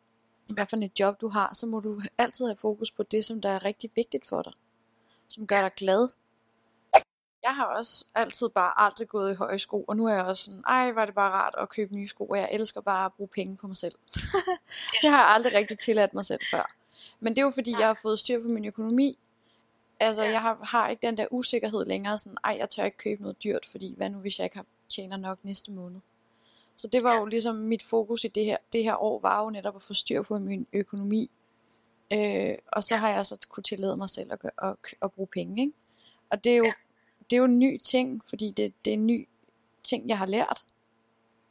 hvad 0.51 0.67
for 0.67 0.77
et 0.77 1.01
job 1.01 1.21
du 1.21 1.29
har, 1.29 1.55
så 1.55 1.67
må 1.67 1.81
du 1.81 2.03
altid 2.19 2.47
have 2.47 2.57
fokus 2.57 2.91
på 2.91 3.03
det, 3.03 3.25
som 3.25 3.41
der 3.41 3.49
er 3.49 3.65
rigtig 3.65 3.91
vigtigt 3.95 4.29
for 4.29 4.43
dig. 4.43 4.53
Som 5.29 5.47
gør 5.47 5.61
dig 5.61 5.73
glad. 5.77 6.09
Jeg 7.43 7.55
har 7.55 7.65
også 7.65 8.05
altid 8.15 8.49
bare 8.49 8.73
aldrig 8.77 9.09
gået 9.09 9.33
i 9.33 9.35
høje 9.35 9.59
sko, 9.59 9.85
og 9.89 9.97
nu 9.97 10.07
er 10.07 10.15
jeg 10.15 10.25
også 10.25 10.45
sådan, 10.45 10.65
ej, 10.67 10.93
var 10.93 11.05
det 11.05 11.15
bare 11.15 11.31
rart 11.31 11.55
at 11.59 11.69
købe 11.69 11.95
nye 11.95 12.09
sko, 12.09 12.27
og 12.27 12.39
jeg 12.39 12.49
elsker 12.53 12.81
bare 12.81 13.05
at 13.05 13.13
bruge 13.13 13.29
penge 13.29 13.57
på 13.57 13.67
mig 13.67 13.77
selv. 13.77 13.95
det 15.03 15.11
har 15.11 15.19
jeg 15.19 15.29
aldrig 15.29 15.53
rigtig 15.53 15.79
tilladt 15.79 16.15
mig 16.15 16.25
selv 16.25 16.41
før. 16.51 16.82
Men 17.23 17.33
det 17.37 17.39
er 17.39 17.43
jo 17.47 17.51
fordi, 17.51 17.71
jeg 17.79 17.87
har 17.87 17.99
fået 18.03 18.19
styr 18.19 18.43
på 18.43 18.49
min 18.49 18.65
økonomi. 18.65 19.19
Altså, 20.01 20.23
Ja. 20.23 20.31
jeg 20.31 20.41
har, 20.41 20.59
har 20.63 20.89
ikke 20.89 21.07
den 21.07 21.17
der 21.17 21.27
usikkerhed 21.31 21.85
længere, 21.85 22.19
sådan, 22.19 22.39
ej, 22.45 22.57
jeg 22.59 22.69
tør 22.71 22.85
ikke 22.85 22.97
købe 22.97 23.23
noget 23.23 23.45
dyrt, 23.45 23.67
fordi 23.67 23.95
hvad 23.97 24.11
nu, 24.11 24.19
hvis 24.19 24.39
jeg 24.39 24.45
ikke 24.45 24.57
har 24.57 24.67
tjener 24.89 25.17
nok 25.17 25.39
næste 25.43 25.73
måned. 25.73 26.01
Så 26.77 26.89
det 26.89 27.05
var 27.05 27.17
jo 27.17 27.25
ligesom 27.25 27.55
mit 27.57 27.83
fokus 27.83 28.25
i 28.25 28.29
det 28.29 28.45
her, 28.45 28.57
det 28.73 28.85
her 28.85 28.97
år, 29.03 29.21
var 29.21 29.45
jo 29.45 29.51
netop 29.51 29.77
at 29.77 29.83
få 29.83 29.95
styr 29.95 30.23
på 30.23 30.39
min 30.39 30.67
økonomi. 30.73 31.31
Øh, 32.13 32.55
og 32.73 32.85
så 32.85 32.97
har 32.97 33.09
jeg 33.09 33.27
så 33.27 33.47
kunne 33.49 33.63
tillade 33.63 33.97
mig 33.97 34.09
selv 34.11 34.33
at, 34.33 34.41
gøre, 34.41 34.53
at, 34.71 34.77
at 35.03 35.13
bruge 35.13 35.27
penge, 35.33 35.63
ikke? 35.63 35.73
Og 36.31 36.45
det 36.45 36.53
er 36.53 36.57
jo, 36.57 36.65
Ja. 36.65 36.73
det 37.31 37.37
er 37.37 37.39
jo 37.39 37.45
en 37.45 37.59
ny 37.59 37.79
ting, 37.79 38.23
fordi 38.29 38.51
det, 38.51 38.73
det 38.85 38.91
er 38.91 38.95
en 38.95 39.07
ny 39.07 39.29
ting, 39.83 40.09
jeg 40.09 40.19
har 40.19 40.27
lært. 40.27 40.65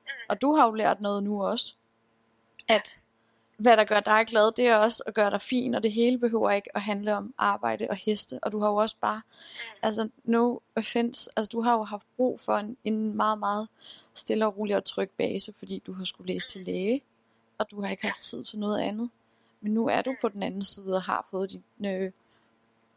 Mm. 0.05 0.09
Og 0.29 0.41
du 0.41 0.53
har 0.55 0.65
jo 0.65 0.71
lært 0.73 1.01
noget 1.01 1.23
nu 1.23 1.43
også. 1.43 1.75
At 2.67 3.00
hvad 3.61 3.77
der 3.77 3.83
gør 3.83 3.99
dig 3.99 4.25
glad, 4.27 4.51
det 4.51 4.67
er 4.67 4.75
også 4.75 5.03
at 5.05 5.13
gøre 5.13 5.31
dig 5.31 5.41
fin, 5.41 5.75
og 5.75 5.83
det 5.83 5.91
hele 5.91 6.17
behøver 6.17 6.51
ikke 6.51 6.75
at 6.75 6.81
handle 6.81 7.15
om 7.15 7.33
arbejde 7.37 7.87
og 7.89 7.95
heste. 7.95 8.39
Og 8.43 8.51
du 8.51 8.59
har 8.59 8.69
jo 8.69 8.75
også 8.75 8.95
bare, 9.01 9.21
altså 9.81 10.09
no 10.23 10.57
offense, 10.75 11.29
altså 11.35 11.49
du 11.49 11.61
har 11.61 11.73
jo 11.73 11.83
haft 11.83 12.05
brug 12.17 12.39
for 12.39 12.57
en, 12.57 12.77
en 12.83 13.15
meget, 13.15 13.39
meget 13.39 13.67
stille 14.13 14.45
og 14.45 14.57
rolig 14.57 14.75
og 14.75 14.85
tryg 14.85 15.09
base, 15.17 15.53
fordi 15.53 15.83
du 15.87 15.93
har 15.93 16.03
skulle 16.03 16.33
læse 16.33 16.49
til 16.49 16.61
læge, 16.61 17.01
og 17.57 17.71
du 17.71 17.81
har 17.81 17.89
ikke 17.89 18.05
haft 18.05 18.21
tid 18.21 18.43
til 18.43 18.59
noget 18.59 18.79
andet. 18.79 19.09
Men 19.61 19.73
nu 19.73 19.87
er 19.87 20.01
du 20.01 20.15
på 20.21 20.29
den 20.29 20.43
anden 20.43 20.61
side 20.61 20.95
og 20.95 21.01
har 21.01 21.27
fået 21.31 21.51
din, 21.51 21.85
øh, 21.85 22.11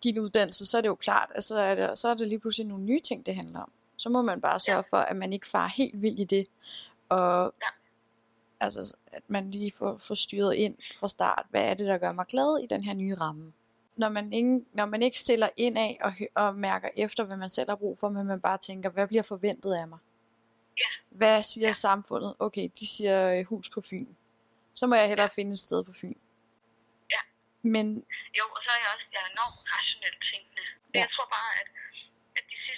din 0.04 0.18
uddannelse, 0.18 0.66
så 0.66 0.76
er 0.76 0.80
det 0.80 0.88
jo 0.88 0.94
klart, 0.94 1.32
at 1.34 1.44
så 1.44 1.58
er, 1.58 1.74
det, 1.74 1.98
så 1.98 2.08
er 2.08 2.14
det 2.14 2.28
lige 2.28 2.38
pludselig 2.38 2.66
nogle 2.66 2.84
nye 2.84 3.00
ting, 3.00 3.26
det 3.26 3.34
handler 3.34 3.60
om. 3.60 3.70
Så 3.96 4.08
må 4.08 4.22
man 4.22 4.40
bare 4.40 4.60
sørge 4.60 4.84
for, 4.90 4.96
at 4.96 5.16
man 5.16 5.32
ikke 5.32 5.46
farer 5.46 5.68
helt 5.68 6.02
vildt 6.02 6.20
i 6.20 6.24
det, 6.24 6.46
og. 7.08 7.54
Altså, 8.64 8.96
at 9.12 9.22
man 9.28 9.50
lige 9.50 9.72
får, 9.72 9.98
får 9.98 10.14
styret 10.14 10.54
ind 10.54 10.76
fra 10.98 11.08
start, 11.08 11.46
hvad 11.50 11.62
er 11.62 11.74
det, 11.74 11.86
der 11.86 11.98
gør 11.98 12.12
mig 12.12 12.26
glad 12.26 12.62
i 12.62 12.66
den 12.66 12.84
her 12.84 12.94
nye 12.94 13.14
ramme. 13.14 13.52
Når 13.96 14.08
man, 14.08 14.32
ingen, 14.32 14.66
når 14.72 14.86
man 14.86 15.02
ikke 15.02 15.18
stiller 15.18 15.48
ind 15.56 15.78
af 15.78 15.98
og, 16.00 16.12
og 16.34 16.54
mærker 16.54 16.88
efter, 16.96 17.24
hvad 17.24 17.36
man 17.36 17.50
selv 17.50 17.68
har 17.68 17.76
brug 17.76 17.98
for, 17.98 18.08
men 18.08 18.26
man 18.26 18.40
bare 18.40 18.58
tænker, 18.58 18.90
hvad 18.90 19.06
bliver 19.08 19.22
forventet 19.22 19.74
af 19.74 19.88
mig? 19.88 19.98
Ja. 20.78 20.90
Hvad 21.08 21.42
siger 21.42 21.72
samfundet? 21.72 22.34
Okay, 22.38 22.68
de 22.78 22.86
siger 22.86 23.30
øh, 23.32 23.44
hus 23.44 23.70
på 23.70 23.80
Fyn. 23.80 24.06
Så 24.74 24.86
må 24.86 24.94
jeg 24.94 25.08
hellere 25.08 25.28
finde 25.28 25.52
et 25.52 25.58
sted 25.58 25.84
på 25.84 25.92
Fyn. 25.92 26.18
Ja. 27.14 27.22
Men 27.62 27.86
Jo, 28.38 28.44
og 28.56 28.60
så 28.64 28.70
er 28.76 28.80
jeg 28.82 28.90
også 28.94 29.06
jeg 29.14 29.20
er 29.26 29.30
enormt 29.36 29.60
rationelt 29.74 30.20
tænkende. 30.30 30.64
Ja. 30.94 31.00
jeg 31.04 31.08
tror 31.16 31.28
bare, 31.38 31.50
at, 31.60 31.68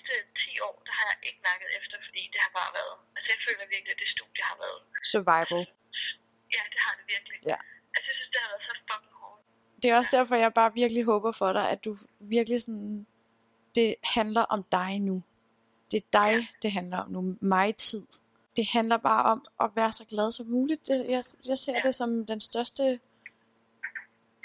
sidste 0.07 0.33
10 0.53 0.67
år, 0.69 0.77
der 0.87 0.93
har 0.99 1.07
jeg 1.13 1.19
ikke 1.29 1.41
mærket 1.51 1.69
efter, 1.79 1.97
fordi 2.07 2.23
det 2.33 2.41
har 2.45 2.53
bare 2.61 2.71
været... 2.79 2.95
Altså 3.17 3.29
jeg 3.35 3.41
føler 3.47 3.65
virkelig, 3.75 3.93
at 3.97 4.01
det 4.03 4.09
studie 4.17 4.43
har 4.51 4.57
været... 4.65 4.79
survival. 5.15 5.63
Ja, 6.57 6.63
det 6.73 6.81
har 6.85 6.93
det 6.99 7.05
virkelig. 7.15 7.37
Ja. 7.53 7.59
Altså 7.95 8.07
jeg 8.11 8.17
synes, 8.19 8.31
det 8.35 8.41
har 8.45 8.49
været 8.53 8.65
så 8.69 8.73
fucking 8.91 9.15
hårdt. 9.21 9.41
Det 9.83 9.87
er 9.91 9.97
også 10.01 10.13
derfor, 10.17 10.35
jeg 10.45 10.53
bare 10.61 10.71
virkelig 10.83 11.03
håber 11.13 11.33
for 11.41 11.51
dig, 11.59 11.67
at 11.75 11.81
du 11.87 11.93
virkelig 12.37 12.59
sådan, 12.67 13.07
det 13.75 13.89
handler 14.17 14.45
om 14.55 14.61
dig 14.79 14.93
nu. 15.09 15.17
Det 15.91 15.99
er 16.03 16.07
dig, 16.21 16.35
det 16.63 16.71
handler 16.73 16.99
om 16.99 17.09
nu. 17.11 17.21
Mig 17.41 17.77
tid. 17.77 18.07
Det 18.57 18.67
handler 18.77 18.97
bare 18.97 19.23
om 19.33 19.47
at 19.65 19.71
være 19.77 19.93
så 19.93 20.05
glad 20.05 20.31
som 20.31 20.47
muligt. 20.47 20.89
Jeg, 20.89 21.23
jeg 21.49 21.59
ser 21.59 21.73
Ja. 21.73 21.81
det 21.87 21.95
som 21.95 22.27
den 22.27 22.41
største, 22.41 23.01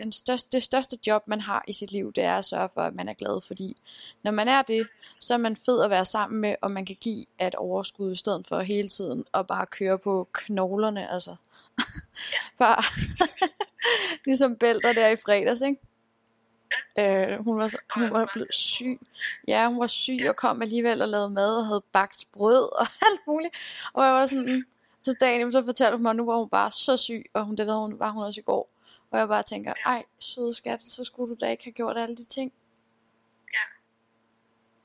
den 0.02 0.12
største, 0.12 0.50
det 0.52 0.64
største 0.64 0.98
job, 1.08 1.28
man 1.28 1.42
har 1.42 1.64
i 1.68 1.74
sit 1.74 1.92
liv, 1.92 2.14
det 2.14 2.24
er 2.24 2.38
at 2.38 2.46
sørge 2.46 2.70
for, 2.74 2.82
at 2.82 2.96
man 2.96 3.10
er 3.10 3.14
glad. 3.14 3.42
Fordi 3.42 3.78
når 4.24 4.32
man 4.32 4.48
er 4.48 4.62
det, 4.62 4.88
så 5.20 5.34
er 5.34 5.38
man 5.38 5.56
fed 5.56 5.84
at 5.84 5.90
være 5.90 6.06
sammen 6.06 6.42
med, 6.42 6.56
og 6.62 6.72
man 6.72 6.86
kan 6.86 6.98
give 7.02 7.26
et 7.42 7.56
overskud 7.56 8.12
i 8.12 8.16
stedet 8.16 8.48
for 8.48 8.60
hele 8.60 8.90
tiden 8.90 9.26
at 9.34 9.48
bare 9.48 9.66
køre 9.66 9.98
på 9.98 10.28
knoglerne. 10.32 11.12
Altså. 11.12 11.36
bare 12.60 12.84
ligesom 14.26 14.56
bælter 14.56 14.94
der 14.94 15.08
i 15.08 15.16
fredags, 15.16 15.62
ikke? 15.62 15.82
Øh, 17.00 17.44
hun 17.44 17.60
var, 17.60 17.68
så, 17.68 17.78
hun 17.96 18.12
var 18.12 18.30
blevet 18.34 18.54
syg. 18.54 19.00
Ja, 19.48 19.68
hun 19.70 19.80
var 19.80 19.88
syg 19.88 20.26
og 20.30 20.36
kom 20.36 20.62
alligevel 20.62 21.02
og 21.02 21.10
lavede 21.10 21.30
mad 21.30 21.58
og 21.58 21.66
havde 21.66 21.84
bagt 21.92 22.26
brød 22.34 22.80
og 22.80 22.88
alt 23.08 23.22
muligt. 23.28 23.54
Og 23.94 24.06
jeg 24.06 24.14
var 24.14 24.26
sådan, 24.26 24.66
så 25.04 25.16
dagen 25.22 25.52
så 25.52 25.66
fortalte 25.66 25.96
hun 25.96 26.04
mig, 26.04 26.10
at 26.10 26.16
nu 26.16 26.26
var 26.26 26.38
hun 26.38 26.50
bare 26.50 26.72
så 26.72 26.98
syg, 26.98 27.26
og 27.34 27.46
hun, 27.46 27.56
det 27.56 27.68
ved 27.68 27.74
hun, 27.74 28.00
var 28.00 28.10
hun 28.10 28.24
også 28.24 28.42
i 28.42 28.44
går. 28.44 28.70
Og 29.12 29.20
jeg 29.20 29.28
bare 29.28 29.44
tænker, 29.44 29.74
ej, 29.86 30.04
søde 30.20 30.54
skat, 30.54 30.82
så 30.82 31.04
skulle 31.04 31.36
du 31.36 31.38
da 31.40 31.52
ikke 31.52 31.64
have 31.64 31.72
gjort 31.72 32.00
alle 32.00 32.16
de 32.16 32.24
ting. 32.24 32.54
Ja. 33.54 33.64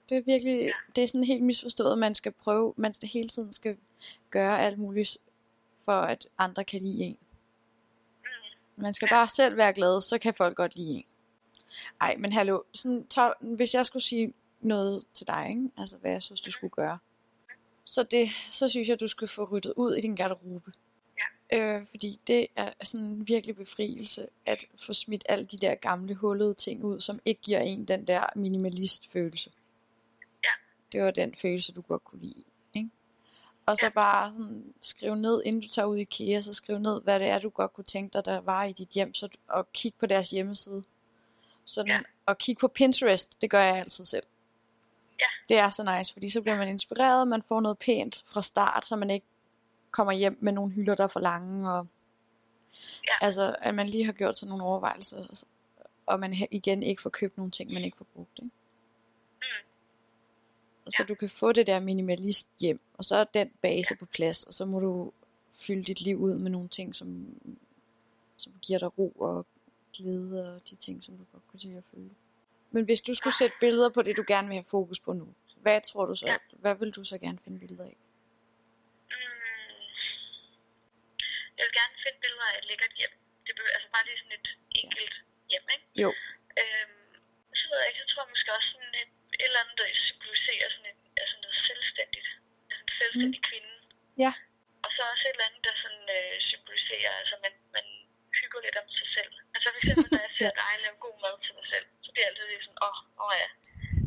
Det 0.09 0.19
er 0.19 0.23
virkelig, 0.23 0.73
det 0.97 1.05
er 1.05 1.09
sådan 1.09 1.25
helt 1.25 1.43
misforstået, 1.43 1.93
at 1.93 1.99
man 1.99 2.15
skal 2.15 2.33
prøve, 2.33 2.75
man 2.77 2.95
skal 2.95 3.09
hele 3.09 3.29
tiden 3.29 3.53
skal 3.53 3.77
gøre 4.31 4.61
alt 4.61 4.79
muligt, 4.79 5.19
for 5.85 6.01
at 6.01 6.29
andre 6.39 6.65
kan 6.65 6.81
lide 6.81 7.03
en. 7.03 7.19
Mm. 8.23 8.83
Man 8.83 8.95
skal 8.95 9.09
bare 9.09 9.29
selv 9.29 9.57
være 9.57 9.73
glad, 9.73 10.01
så 10.01 10.19
kan 10.19 10.35
folk 10.35 10.57
godt 10.57 10.77
lide 10.77 10.95
en. 10.95 11.05
Ej, 12.01 12.17
men 12.17 12.33
hallo, 12.33 12.63
sådan, 12.73 13.07
tør, 13.07 13.39
hvis 13.41 13.75
jeg 13.75 13.87
skulle 13.87 14.03
sige 14.03 14.35
noget 14.61 15.05
til 15.15 15.27
dig, 15.27 15.47
ikke? 15.49 15.71
altså 15.79 15.99
hvad 15.99 16.11
jeg 16.11 16.23
synes, 16.23 16.41
du 16.41 16.51
skulle 16.51 16.71
gøre, 16.71 16.99
så, 17.85 18.03
det, 18.03 18.29
så 18.51 18.69
synes 18.69 18.89
jeg, 18.89 19.01
du 19.01 19.07
skulle 19.07 19.31
få 19.31 19.45
ryddet 19.45 19.73
ud 19.77 19.95
i 19.95 20.01
din 20.01 20.17
garderobe. 20.17 20.73
Ja. 21.53 21.59
Øh, 21.59 21.87
fordi 21.87 22.21
det 22.27 22.47
er 22.57 22.73
sådan 22.83 23.07
en 23.07 23.29
virkelig 23.29 23.57
befrielse, 23.57 24.29
at 24.47 24.65
få 24.87 24.93
smidt 24.93 25.25
alle 25.29 25.45
de 25.45 25.57
der 25.59 25.75
gamle 25.75 26.15
hullede 26.15 26.55
ting 26.55 26.85
ud, 26.85 27.01
som 27.01 27.21
ikke 27.25 27.41
giver 27.41 27.61
en 27.61 27.85
den 27.85 28.07
der 28.07 28.27
minimalist 28.37 29.13
følelse. 29.13 29.51
Ja. 30.45 30.51
Det 30.93 31.03
var 31.03 31.11
den 31.11 31.35
følelse, 31.35 31.73
du 31.73 31.81
godt 31.81 32.05
kunne 32.05 32.21
lide. 32.21 32.45
Ikke? 32.75 32.91
Og 33.67 33.77
så 33.77 33.91
bare 33.95 34.33
sådan, 34.33 34.75
skrive 34.81 35.17
ned, 35.17 35.43
inden 35.45 35.63
du 35.63 35.69
tager 35.69 35.87
ud 35.87 35.97
i 35.97 36.01
IKEA, 36.01 36.41
så 36.41 36.53
skriv 36.53 36.79
ned, 36.79 37.03
hvad 37.03 37.21
det 37.21 37.29
er, 37.29 37.39
du 37.39 37.49
godt 37.49 37.73
kunne 37.73 37.85
tænke 37.85 38.13
dig, 38.13 38.25
der 38.25 38.41
var 38.41 38.65
i 38.65 38.73
dit 38.73 38.89
hjem, 38.89 39.15
så, 39.15 39.29
og 39.49 39.73
kig 39.73 39.95
på 40.01 40.07
deres 40.07 40.31
hjemmeside. 40.31 40.83
Sådan, 41.65 41.91
Ja. 41.91 42.01
Og 42.27 42.39
kig 42.39 42.57
på 42.59 42.69
Pinterest, 42.69 43.43
det 43.43 43.51
gør 43.51 43.63
jeg 43.63 43.77
altid 43.77 44.05
selv. 44.05 44.27
Ja. 45.21 45.25
Det 45.49 45.59
er 45.59 45.71
så 45.71 45.97
nice, 45.97 46.13
fordi 46.13 46.29
så 46.29 46.41
bliver 46.41 46.57
man 46.57 46.69
inspireret, 46.69 47.29
man 47.29 47.43
får 47.43 47.61
noget 47.61 47.79
pænt 47.79 48.25
fra 48.27 48.43
start, 48.43 48.85
så 48.85 48.97
man 48.97 49.11
ikke 49.11 49.27
kommer 49.97 50.13
hjem 50.13 50.39
med 50.41 50.53
nogle 50.53 50.73
hylder, 50.73 50.95
der 50.95 51.05
er 51.05 51.09
for 51.09 51.21
lange, 51.21 51.71
og 51.73 51.87
Ja. 53.09 53.27
altså, 53.27 53.57
at 53.61 53.75
man 53.75 53.89
lige 53.89 54.05
har 54.05 54.13
gjort 54.13 54.37
sig 54.37 54.49
nogle 54.49 54.65
overvejelser, 54.65 55.45
og 56.07 56.21
man 56.21 56.35
igen 56.51 56.83
ikke 56.83 57.03
får 57.03 57.11
købt 57.11 57.37
nogle 57.37 57.51
ting, 57.51 57.73
man 57.73 57.85
ikke 57.85 57.97
får 57.97 58.07
brugt. 58.15 58.39
Ikke? 58.39 58.51
Mm. 59.41 60.91
Så 60.91 61.05
du 61.09 61.15
kan 61.15 61.29
få 61.29 61.53
det 61.53 61.67
der 61.67 61.81
minimalist 61.81 62.49
hjem, 62.61 62.81
og 62.99 63.05
så 63.05 63.17
er 63.17 63.25
den 63.25 63.51
base 63.63 63.97
på 63.97 64.07
plads, 64.07 64.45
og 64.45 64.53
så 64.53 64.65
må 64.65 64.81
du 64.81 65.13
fylde 65.53 65.83
dit 65.83 66.01
liv 66.01 66.19
ud 66.21 66.39
med 66.39 66.51
nogle 66.51 66.69
ting, 66.69 66.95
som, 66.95 67.27
som 68.37 68.53
giver 68.63 68.79
dig 68.79 68.99
ro 68.99 69.09
og 69.19 69.47
glæde, 69.97 70.55
og 70.55 70.71
de 70.71 70.75
ting, 70.75 71.03
som 71.03 71.17
du 71.17 71.25
godt 71.33 71.43
kunne 71.51 71.61
lide 71.61 71.77
at 71.77 71.85
føle. 71.95 72.11
Men 72.71 72.85
hvis 72.85 73.01
du 73.03 73.15
skulle 73.15 73.35
sætte 73.35 73.57
billeder 73.61 73.89
på 73.91 74.03
det, 74.03 74.17
du 74.17 74.25
gerne 74.27 74.49
vil 74.49 74.55
have 74.55 74.65
fokus 74.65 75.01
på 75.01 75.13
nu, 75.13 75.29
hvad 75.63 75.81
tror 75.81 76.05
du 76.07 76.15
så, 76.15 76.27
Ja. 76.27 76.37
hvad 76.53 76.75
vil 76.75 76.91
du 76.91 77.05
så 77.05 77.19
gerne 77.19 77.39
finde 77.45 77.59
billeder 77.59 77.85
af? 77.85 77.97
Mm. 79.09 79.15
Jeg 81.57 81.63
vil 81.67 81.75
gerne 81.81 81.97
finde 82.05 82.19
billeder 82.25 82.47
af 82.53 82.57
et 82.61 82.67
lækkert 82.71 82.95
hjem. 83.01 83.15
Det 83.47 83.53
behøver, 83.57 83.75
altså 83.77 83.89
bare 83.95 84.05
lige 84.07 84.19
sådan 84.23 84.37
et 84.41 84.49
enkelt 84.83 85.15
hjem, 85.51 85.67
ikke? 85.75 85.87
Jo. 86.03 86.09
Øhm, 86.61 87.11
så 87.59 87.65
ved 87.69 87.79
jeg 87.81 87.89
ikke, 87.91 88.03
så 88.03 88.09
tror 88.11 88.23
jeg 88.25 88.33
måske 88.35 88.57
også 88.59 88.69
sådan 88.75 88.95
et, 89.03 89.13
et 89.43 89.49
eller 89.49 89.63
andet, 89.63 89.77
der 89.81 89.87
symboliserer 90.09 90.69
sådan 90.75 90.91
et, 90.93 91.01
altså 91.23 91.37
noget 91.43 91.57
selvstændigt. 91.69 92.29
fuldstændig 93.17 93.43
mm. 93.43 93.49
kvinden. 93.49 93.77
Ja. 94.25 94.33
Og 94.85 94.91
så 94.95 95.01
også 95.13 95.25
et 95.29 95.35
eller 95.37 95.49
andet, 95.49 95.63
der 95.69 95.75
sådan 95.85 96.07
øh, 96.17 96.35
symboliserer, 96.51 97.13
altså 97.21 97.35
man, 97.45 97.55
man 97.77 97.87
hygger 98.39 98.61
lidt 98.67 98.77
om 98.83 98.89
sig 99.01 99.09
selv. 99.17 99.33
Altså 99.55 99.67
for 99.73 99.79
eksempel, 99.81 100.09
når 100.15 100.23
jeg 100.27 100.33
ser 100.41 100.53
dig 100.61 100.73
lave 100.85 100.99
god 101.07 101.17
mad 101.25 101.35
til 101.47 101.55
mig 101.59 101.67
selv, 101.73 101.87
så 102.05 102.09
bliver 102.13 102.25
jeg 102.27 102.33
altid 102.33 102.65
sådan, 102.67 102.83
åh, 102.87 102.89
oh, 102.89 102.99
åh 103.23 103.27
oh 103.27 103.35
ja. 103.43 103.49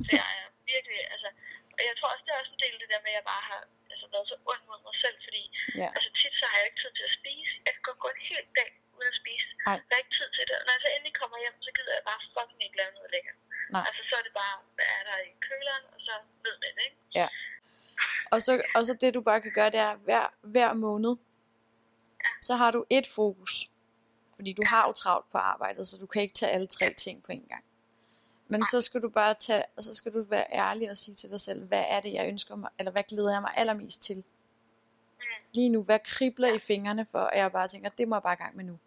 Så 0.05 0.09
jeg 0.19 0.27
er 0.39 0.47
virkelig, 0.73 0.99
altså, 1.13 1.29
og 1.75 1.81
jeg 1.87 1.93
tror 1.97 2.09
også, 2.13 2.23
det 2.25 2.31
er 2.33 2.41
også 2.41 2.53
en 2.55 2.63
del 2.63 2.73
af 2.75 2.79
det 2.83 2.89
der 2.93 3.01
med, 3.05 3.11
at 3.13 3.17
jeg 3.19 3.25
bare 3.33 3.43
har 3.51 3.61
altså, 3.91 4.05
været 4.13 4.27
så 4.31 4.37
ond 4.51 4.63
mod 4.69 4.79
mig 4.87 4.95
selv, 5.03 5.17
fordi 5.27 5.43
Ja. 5.81 5.89
altså 5.97 6.09
tit 6.19 6.35
så 6.41 6.45
har 6.51 6.57
jeg 6.59 6.67
ikke 6.69 6.81
tid 6.83 6.93
til 6.97 7.05
at 7.09 7.13
spise. 7.19 7.53
Jeg 7.65 7.71
kan 7.75 7.83
godt 7.89 7.99
gå 8.03 8.09
en 8.15 8.23
hel 8.31 8.45
dag 8.59 8.69
uden 8.95 9.09
at 9.13 9.17
spise. 9.21 9.47
Nej. 9.67 9.77
Der 9.87 9.93
er 9.95 10.01
ikke 10.03 10.15
tid 10.19 10.29
til 10.37 10.43
det. 10.49 10.55
Og 10.59 10.63
når 10.65 10.73
jeg 10.75 10.81
så 10.85 10.89
endelig 10.95 11.15
kommer 11.21 11.37
hjem, 11.43 11.57
så 11.65 11.69
gider 11.77 11.93
jeg 11.97 12.05
bare 12.11 12.21
fucking 12.35 12.61
ikke 12.65 12.77
lave 12.81 12.91
noget 12.97 13.11
lækkert. 13.15 13.37
Nej. 13.75 13.83
Altså 13.87 14.01
så 14.09 14.13
er 14.19 14.23
det 14.27 14.33
bare, 14.43 14.55
hvad 14.75 14.87
er 14.97 15.03
der 15.09 15.17
i 15.29 15.31
køleren, 15.47 15.85
og 15.93 15.99
så 16.07 16.13
ved 16.45 16.55
man 16.63 16.71
det, 16.77 16.83
ikke? 16.89 16.97
Og 18.39 18.43
så, 18.43 18.61
og 18.75 18.85
så 18.85 18.93
det 18.93 19.13
du 19.13 19.21
bare 19.21 19.41
kan 19.41 19.51
gøre, 19.51 19.69
det 19.69 19.79
er 19.79 19.95
hver, 19.95 20.33
hver 20.41 20.73
måned, 20.73 21.15
så 22.41 22.55
har 22.55 22.71
du 22.71 22.85
et 22.89 23.07
fokus. 23.07 23.71
Fordi 24.35 24.53
du 24.53 24.61
har 24.65 24.87
jo 24.87 24.93
travlt 24.93 25.31
på 25.31 25.37
arbejdet, 25.37 25.87
så 25.87 25.97
du 25.97 26.05
kan 26.05 26.21
ikke 26.21 26.33
tage 26.33 26.51
alle 26.51 26.67
tre 26.67 26.93
ting 26.93 27.23
på 27.23 27.31
en 27.31 27.45
gang. 27.49 27.63
Men 28.47 28.63
så 28.65 28.81
skal 28.81 29.01
du 29.01 29.09
bare 29.09 29.33
tage, 29.33 29.63
og 29.75 29.83
så 29.83 29.93
skal 29.93 30.13
du 30.13 30.23
være 30.23 30.45
ærlig 30.51 30.91
og 30.91 30.97
sige 30.97 31.15
til 31.15 31.29
dig 31.29 31.41
selv, 31.41 31.63
hvad 31.63 31.83
er 31.87 31.99
det, 31.99 32.13
jeg 32.13 32.27
ønsker 32.27 32.55
mig, 32.55 32.69
eller 32.79 32.91
hvad 32.91 33.03
glæder 33.03 33.31
jeg 33.31 33.41
mig 33.41 33.51
allermest 33.55 34.01
til? 34.01 34.23
Lige 35.53 35.69
nu, 35.69 35.83
hvad 35.83 35.99
kribler 35.99 36.53
i 36.53 36.59
fingrene 36.59 37.05
for, 37.11 37.19
at 37.19 37.39
jeg 37.39 37.51
bare 37.51 37.67
tænker, 37.67 37.89
det 37.89 38.07
må 38.07 38.15
jeg 38.15 38.23
bare 38.23 38.33
i 38.33 38.37
gang 38.43 38.55
med 38.55 38.65
nu. 38.65 38.79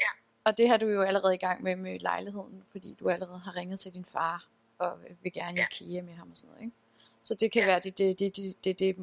Ja. 0.00 0.10
Og 0.44 0.58
det 0.58 0.68
har 0.68 0.76
du 0.76 0.86
jo 0.86 1.02
allerede 1.02 1.34
i 1.34 1.38
gang 1.38 1.62
med 1.62 1.76
med 1.76 1.98
lejligheden, 1.98 2.64
fordi 2.72 2.94
du 3.00 3.10
allerede 3.10 3.38
har 3.38 3.56
ringet 3.56 3.80
til 3.80 3.94
din 3.94 4.04
far, 4.04 4.46
og 4.78 4.98
vil 5.22 5.32
gerne 5.32 5.56
Ja. 5.56 5.66
IKEA 5.70 6.02
med 6.02 6.14
ham 6.14 6.30
og 6.30 6.36
sådan 6.36 6.50
noget, 6.50 6.64
ikke? 6.64 6.76
Så 7.24 7.34
det 7.34 7.52
kan 7.52 7.66
være 7.66 7.80
det, 7.80 7.98
det, 7.98 8.18
det, 8.18 8.36
det, 8.36 8.64
det, 8.64 8.78
det 8.78 8.96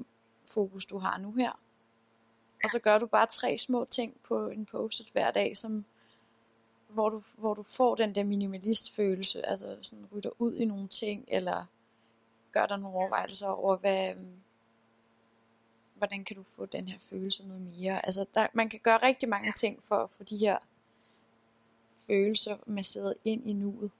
fokus, 0.53 0.85
du 0.85 0.97
har 0.97 1.17
nu 1.17 1.31
her. 1.31 1.51
Og 2.63 2.69
så 2.69 2.79
gør 2.79 2.97
du 2.97 3.05
bare 3.05 3.27
tre 3.27 3.57
små 3.57 3.85
ting 3.85 4.15
på 4.23 4.47
en 4.47 4.65
post 4.65 5.13
hver 5.13 5.31
dag, 5.31 5.57
som, 5.57 5.85
hvor, 6.89 7.09
du, 7.09 7.21
hvor 7.37 7.53
du 7.53 7.63
får 7.63 7.95
den 7.95 8.15
der 8.15 8.23
minimalistfølelse, 8.23 9.45
altså 9.45 9.77
sådan 9.81 10.07
rydder 10.11 10.29
ud 10.39 10.55
i 10.55 10.65
nogle 10.65 10.87
ting, 10.87 11.25
eller 11.27 11.65
gør 12.51 12.65
dig 12.65 12.77
nogle 12.77 12.97
overvejelser 12.97 13.47
over, 13.47 13.75
hvad, 13.75 14.13
hvordan 15.95 16.23
kan 16.23 16.35
du 16.35 16.43
få 16.43 16.65
den 16.65 16.87
her 16.87 16.99
følelse 16.99 17.47
noget 17.47 17.61
mere. 17.61 18.05
Altså 18.05 18.25
der, 18.33 18.47
man 18.53 18.69
kan 18.69 18.79
gøre 18.79 18.97
rigtig 18.97 19.29
mange 19.29 19.51
ting 19.51 19.83
for 19.83 19.95
at 19.95 20.09
få 20.09 20.23
de 20.23 20.37
her 20.37 20.57
følelser 21.97 22.57
masseret 22.65 23.15
ind 23.25 23.47
i 23.47 23.53
nuet. 23.53 23.91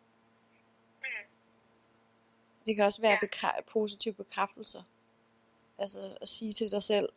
Det 2.65 2.76
kan 2.76 2.86
også 2.86 3.02
være 3.02 3.17
Ja. 3.21 3.28
bekræ- 3.28 3.62
positive 3.71 4.13
bekræftelser. 4.13 4.84
Altså 5.78 6.17
at 6.21 6.28
sige 6.28 6.54
til 6.54 6.71
dig 6.71 6.84
selv, 6.84 7.10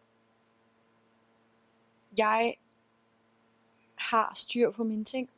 jeg 2.19 2.55
har 3.95 4.33
styr 4.37 4.71
på 4.71 4.85
mine 4.85 5.05
ting. 5.05 5.31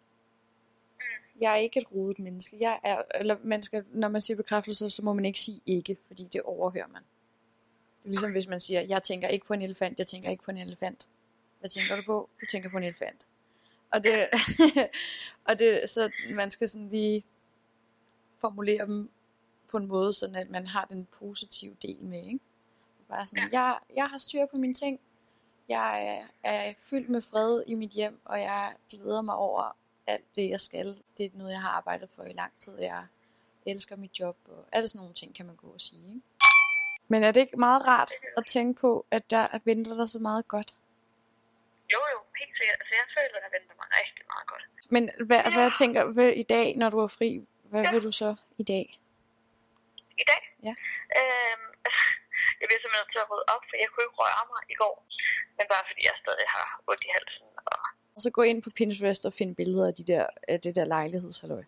Jeg 1.40 1.52
er 1.52 1.56
ikke 1.56 1.80
et 1.80 1.92
rodet 1.92 2.18
menneske. 2.18 2.56
Jeg 2.60 2.80
er, 2.84 3.02
eller 3.14 3.36
man 3.44 3.62
skal, 3.62 3.84
når 3.92 4.08
man 4.08 4.20
siger 4.20 4.36
bekræftelser, 4.36 4.88
så 4.88 5.02
må 5.02 5.12
man 5.12 5.24
ikke 5.24 5.40
sige 5.40 5.60
ikke, 5.66 5.96
fordi 6.06 6.28
det 6.32 6.42
overhører 6.42 6.86
man. 6.86 7.02
Det 7.02 8.04
er 8.04 8.08
ligesom 8.08 8.32
hvis 8.32 8.48
man 8.48 8.60
siger, 8.60 8.80
jeg 8.80 9.02
tænker 9.02 9.28
ikke 9.28 9.46
på 9.46 9.54
en 9.54 9.62
elefant, 9.62 9.98
jeg 9.98 10.06
tænker 10.06 10.30
ikke 10.30 10.42
på 10.44 10.50
en 10.50 10.56
elefant. 10.58 11.08
Hvad 11.60 11.70
tænker 11.70 11.96
du 11.96 12.02
på? 12.06 12.28
Du 12.40 12.46
tænker 12.46 12.70
på 12.70 12.76
en 12.76 12.82
elefant. 12.84 13.26
Og 13.92 14.02
det, 14.02 14.12
og 15.48 15.58
det 15.58 15.90
så 15.90 16.10
man 16.34 16.50
skal 16.50 16.68
sådan 16.68 16.88
lige 16.88 17.24
formulere 18.40 18.86
dem 18.86 19.10
på 19.76 19.82
en 19.82 19.88
måde, 19.88 20.12
sådan 20.12 20.36
at 20.36 20.50
man 20.50 20.66
har 20.66 20.84
den 20.84 21.06
positive 21.18 21.76
del 21.82 22.04
med, 22.04 22.24
ikke? 22.26 22.40
Bare 23.08 23.26
sådan, 23.26 23.52
jeg, 23.52 23.78
jeg 23.94 24.06
har 24.06 24.18
styr 24.18 24.46
på 24.46 24.56
mine 24.56 24.74
ting. 24.74 25.00
Jeg 25.68 26.06
er, 26.06 26.26
er 26.50 26.74
fyldt 26.78 27.08
med 27.08 27.20
fred 27.20 27.62
i 27.66 27.74
mit 27.74 27.90
hjem, 27.90 28.20
og 28.24 28.40
jeg 28.40 28.74
glæder 28.90 29.22
mig 29.22 29.34
over 29.34 29.76
alt 30.06 30.36
det, 30.36 30.50
jeg 30.50 30.60
skal. 30.60 30.96
Det 31.18 31.26
er 31.26 31.30
noget, 31.34 31.52
jeg 31.52 31.60
har 31.60 31.68
arbejdet 31.68 32.08
for 32.16 32.22
i 32.24 32.32
lang 32.32 32.52
tid. 32.58 32.78
Jeg 32.80 33.04
elsker 33.66 33.96
mit 33.96 34.20
job, 34.20 34.36
og 34.48 34.64
alle 34.72 34.88
sådan 34.88 34.98
nogle 35.00 35.14
ting 35.14 35.34
kan 35.34 35.46
man 35.46 35.56
gå 35.56 35.66
og 35.66 35.80
sige. 35.80 36.08
Ikke? 36.08 36.20
Men 37.08 37.22
er 37.24 37.30
det 37.32 37.40
ikke 37.40 37.56
meget 37.56 37.86
rart 37.86 38.10
at 38.36 38.46
tænke 38.46 38.80
på, 38.80 39.06
at 39.10 39.30
der 39.30 39.58
venter 39.64 39.94
der 39.94 40.06
så 40.06 40.18
meget 40.18 40.48
godt? 40.48 40.74
Jo, 41.92 41.98
jo, 42.12 42.18
helt 42.38 42.56
sikkert. 42.58 42.76
Altså 42.80 42.94
jeg 43.00 43.06
føler, 43.18 43.40
der 43.44 43.58
venter 43.58 43.74
mig 43.80 43.86
rigtig 44.02 44.24
meget 44.32 44.46
godt. 44.52 44.64
Men 44.90 45.26
hvad, 45.26 45.40
Ja. 45.44 45.54
hvad 45.60 45.70
tænker 45.78 46.04
du 46.04 46.20
i 46.20 46.42
dag, 46.42 46.76
når 46.76 46.90
du 46.90 46.98
er 46.98 47.06
fri? 47.06 47.46
Hvad 47.62 47.82
Ja. 47.82 47.92
vil 47.92 48.02
du 48.02 48.12
så 48.12 48.34
i 48.58 48.62
dag? 48.62 49.00
I 50.22 50.24
dag? 50.30 50.42
Ja. 50.68 50.74
Øhm, 51.18 51.66
jeg 52.60 52.66
bliver 52.68 52.80
simpelthen 52.82 53.08
til 53.14 53.22
at 53.24 53.28
rydde 53.30 53.46
op, 53.54 53.62
for 53.68 53.74
jeg 53.82 53.88
kunne 53.90 54.04
ikke 54.06 54.18
røre 54.22 54.44
mig 54.52 54.62
i 54.74 54.76
går. 54.82 54.96
Men 55.56 55.64
bare 55.72 55.84
fordi 55.90 56.02
jeg 56.08 56.14
stadig 56.24 56.46
har 56.56 56.66
ondt 56.90 57.02
i 57.08 57.10
halsen. 57.16 57.46
Og 57.72 57.78
Og 58.16 58.20
så 58.24 58.28
gå 58.38 58.42
ind 58.50 58.58
på 58.62 58.70
Pinterest 58.78 59.22
og 59.28 59.32
finde 59.38 59.54
billeder 59.60 59.86
af, 59.90 59.94
de 60.00 60.04
der, 60.12 60.26
af 60.52 60.58
det 60.64 60.72
der 60.78 60.84
lejlighedshalløj. 60.94 61.64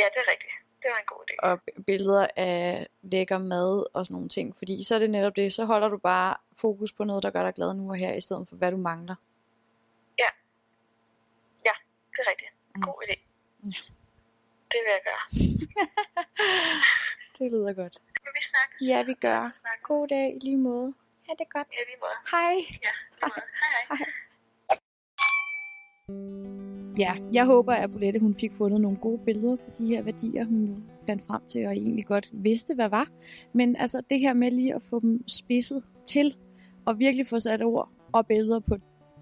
ja, 0.00 0.06
det 0.12 0.18
er 0.24 0.28
rigtigt. 0.32 0.54
Det 0.82 0.90
var 0.92 0.98
en 1.04 1.10
god 1.14 1.22
idé. 1.26 1.34
og 1.48 1.54
billeder 1.86 2.26
af 2.36 2.88
lækker 3.02 3.38
mad 3.38 3.86
og 3.94 4.06
sådan 4.06 4.14
nogle 4.14 4.28
ting. 4.28 4.56
Fordi 4.58 4.84
så 4.84 4.94
er 4.94 4.98
det 4.98 5.10
netop 5.10 5.36
det, 5.36 5.52
så 5.52 5.64
holder 5.64 5.88
du 5.88 5.98
bare 5.98 6.36
fokus 6.56 6.92
på 6.92 7.04
noget, 7.04 7.22
der 7.22 7.30
gør 7.30 7.42
dig 7.42 7.54
glad 7.54 7.74
nu 7.74 7.90
og 7.90 7.96
her, 7.96 8.12
i 8.12 8.20
stedet 8.20 8.48
for 8.48 8.56
hvad 8.56 8.70
du 8.70 8.76
mangler. 8.76 9.16
Det 12.16 12.20
er 12.26 12.30
rigtigt. 12.30 12.52
Mm. 12.74 12.82
God 12.82 13.02
idé. 13.06 13.16
Ja. 13.64 13.80
Det 14.70 14.78
vil 14.84 14.92
jeg 14.96 15.02
gøre. 15.10 15.24
Det 17.38 17.52
lyder 17.52 17.72
godt. 17.72 17.98
Men 18.24 18.30
vi 18.36 18.42
snakker. 18.50 18.76
Ja, 18.90 19.02
vi 19.02 19.14
gør. 19.14 19.42
God 19.82 20.08
dag 20.08 20.36
i 20.36 20.38
lige 20.44 20.56
måde. 20.56 20.94
Ha' 21.26 21.34
det 21.38 21.48
godt. 21.52 21.68
Ja, 21.72 21.82
lige 21.90 22.00
måde. 22.04 22.18
Hej. 22.30 22.54
Ja, 22.86 22.92
lige 23.08 23.20
måde. 23.22 23.46
Hej 23.60 23.96
hej. 23.96 24.06
Ja, 26.98 27.12
jeg 27.32 27.46
håber, 27.46 27.72
at 27.72 27.92
Bolette 27.92 28.20
hun 28.20 28.34
fik 28.34 28.52
fundet 28.52 28.80
nogle 28.80 28.96
gode 28.96 29.18
billeder 29.24 29.56
på 29.56 29.70
de 29.78 29.86
her 29.86 30.02
værdier, 30.02 30.44
hun 30.44 30.84
fandt 31.06 31.26
frem 31.26 31.42
til, 31.48 31.66
og 31.66 31.72
egentlig 31.72 32.06
godt 32.06 32.30
vidste, 32.32 32.74
hvad 32.74 32.88
var. 32.88 33.08
Men 33.52 33.76
altså 33.76 34.02
det 34.10 34.20
her 34.20 34.32
med 34.32 34.50
lige 34.50 34.74
at 34.74 34.82
få 34.82 35.00
dem 35.00 35.28
spidset 35.28 35.84
til, 36.06 36.36
og 36.86 36.98
virkelig 36.98 37.26
få 37.26 37.40
sat 37.40 37.62
ord 37.62 37.88
og 38.12 38.26
billeder 38.26 38.60
på, 38.60 38.76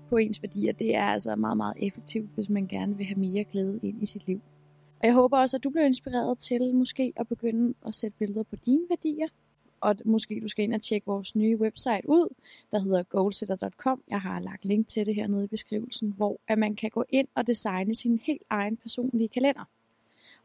på 0.08 0.16
ens 0.16 0.42
værdier, 0.42 0.72
det 0.72 0.94
er 0.94 1.04
altså 1.04 1.36
meget, 1.36 1.56
meget 1.56 1.74
effektivt, 1.86 2.30
hvis 2.34 2.48
man 2.50 2.66
gerne 2.66 2.96
vil 2.96 3.06
have 3.06 3.18
mere 3.18 3.44
glæde 3.44 3.80
ind 3.82 4.02
i 4.02 4.06
sit 4.06 4.26
liv. 4.26 4.40
Og 5.00 5.06
jeg 5.06 5.14
håber 5.14 5.38
også, 5.38 5.56
at 5.56 5.64
du 5.64 5.70
bliver 5.70 5.86
inspireret 5.86 6.38
til 6.38 6.74
måske 6.74 7.12
at 7.16 7.28
begynde 7.28 7.74
at 7.86 7.94
sætte 7.94 8.18
billeder 8.18 8.42
på 8.42 8.56
dine 8.56 8.88
værdier, 8.88 9.28
og 9.80 9.96
måske 10.04 10.40
du 10.42 10.48
skal 10.48 10.64
ind 10.64 10.74
og 10.74 10.82
tjekke 10.82 11.06
vores 11.06 11.36
nye 11.36 11.56
website 11.56 12.08
ud, 12.08 12.34
der 12.72 12.78
hedder 12.78 13.02
goalsetter.com. 13.02 14.02
Jeg 14.08 14.20
har 14.20 14.40
lagt 14.40 14.64
link 14.64 14.88
til 14.88 15.06
det 15.06 15.14
hernede 15.14 15.44
i 15.44 15.46
beskrivelsen, 15.46 16.14
hvor 16.16 16.40
at 16.48 16.58
man 16.58 16.76
kan 16.76 16.90
gå 16.90 17.04
ind 17.08 17.28
og 17.34 17.46
designe 17.46 17.94
sin 17.94 18.20
helt 18.24 18.42
egen 18.50 18.76
personlige 18.76 19.28
kalender. 19.28 19.64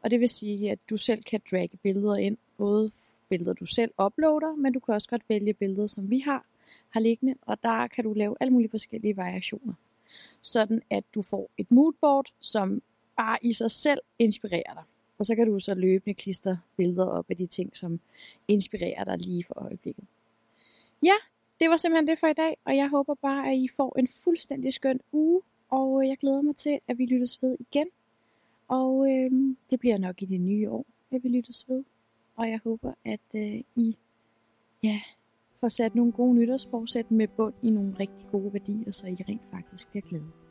Og 0.02 0.10
det 0.10 0.20
vil 0.20 0.28
sige, 0.28 0.70
at 0.70 0.78
du 0.90 0.96
selv 0.96 1.22
kan 1.22 1.40
dragge 1.50 1.76
billeder 1.82 2.16
ind, 2.16 2.36
både 2.58 2.90
billeder 3.28 3.52
du 3.52 3.66
selv 3.66 3.90
uploader, 4.04 4.56
men 4.56 4.72
du 4.72 4.80
kan 4.80 4.94
også 4.94 5.08
godt 5.08 5.22
vælge 5.28 5.54
billeder, 5.54 5.86
som 5.86 6.10
vi 6.10 6.18
har, 6.18 6.46
har 6.90 7.00
liggende, 7.00 7.34
og 7.42 7.62
der 7.62 7.86
kan 7.86 8.04
du 8.04 8.12
lave 8.12 8.36
alle 8.40 8.52
mulige 8.52 8.70
forskellige 8.70 9.16
variationer. 9.16 9.74
Sådan 10.40 10.82
at 10.90 11.04
du 11.14 11.22
får 11.22 11.50
et 11.58 11.70
moodboard, 11.70 12.32
som 12.40 12.82
bare 13.16 13.38
i 13.42 13.52
sig 13.52 13.70
selv 13.70 14.00
inspirerer 14.18 14.74
dig. 14.74 14.82
Og 15.18 15.26
så 15.26 15.36
kan 15.36 15.46
du 15.46 15.58
så 15.58 15.74
løbende 15.74 16.14
klistre 16.14 16.58
billeder 16.76 17.06
op 17.06 17.26
af 17.28 17.36
de 17.36 17.46
ting, 17.46 17.76
som 17.76 18.00
inspirerer 18.48 19.04
dig 19.04 19.18
lige 19.18 19.44
for 19.44 19.54
øjeblikket. 19.62 20.04
Ja, 21.02 21.14
det 21.60 21.70
var 21.70 21.76
simpelthen 21.76 22.06
det 22.06 22.18
for 22.18 22.26
i 22.26 22.32
dag, 22.32 22.56
og 22.64 22.76
jeg 22.76 22.88
håber 22.88 23.14
bare, 23.14 23.50
at 23.50 23.58
I 23.58 23.68
får 23.76 23.98
en 23.98 24.06
fuldstændig 24.06 24.72
skøn 24.72 25.00
uge, 25.12 25.42
og 25.70 26.02
øh, 26.02 26.08
jeg 26.08 26.16
glæder 26.18 26.42
mig 26.42 26.56
til, 26.56 26.80
at 26.88 26.98
vi 26.98 27.06
lyttes 27.06 27.42
ved 27.42 27.56
igen. 27.60 27.86
Og 28.68 29.12
øh, 29.12 29.30
det 29.70 29.80
bliver 29.80 29.98
nok 29.98 30.22
i 30.22 30.24
det 30.24 30.40
nye 30.40 30.70
år, 30.70 30.86
at 31.10 31.24
vi 31.24 31.28
lyttes 31.28 31.68
ved. 31.68 31.84
Og 32.36 32.50
jeg 32.50 32.60
håber, 32.64 32.92
at 33.04 33.34
øh, 33.34 33.60
I 33.76 33.96
ja, 34.82 35.00
får 35.60 35.68
sat 35.68 35.94
nogle 35.94 36.12
gode 36.12 36.34
nytårsforsæt 36.34 37.10
med 37.10 37.28
bund 37.28 37.54
i 37.62 37.70
nogle 37.70 37.96
rigtig 38.00 38.26
gode 38.30 38.52
værdier, 38.52 38.90
så 38.90 39.06
I 39.06 39.16
rent 39.28 39.50
faktisk 39.50 39.90
bliver 39.90 40.02
glade. 40.02 40.45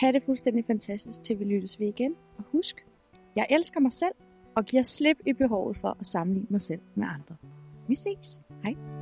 Ha' 0.00 0.12
det 0.12 0.22
fuldstændig 0.22 0.64
fantastisk, 0.66 1.22
til 1.22 1.38
vi 1.38 1.44
lyttes 1.44 1.80
ved 1.80 1.86
igen. 1.86 2.14
Og 2.38 2.44
husk, 2.52 2.86
jeg 3.36 3.46
elsker 3.50 3.80
mig 3.80 3.92
selv, 3.92 4.14
og 4.56 4.64
giver 4.64 4.82
slip 4.82 5.16
i 5.26 5.32
behovet 5.32 5.76
for 5.76 5.96
at 6.00 6.06
sammenligne 6.06 6.48
mig 6.50 6.62
selv 6.62 6.80
med 6.94 7.06
andre. 7.06 7.36
Vi 7.88 7.94
ses. 7.94 8.44
Hej. 8.64 8.95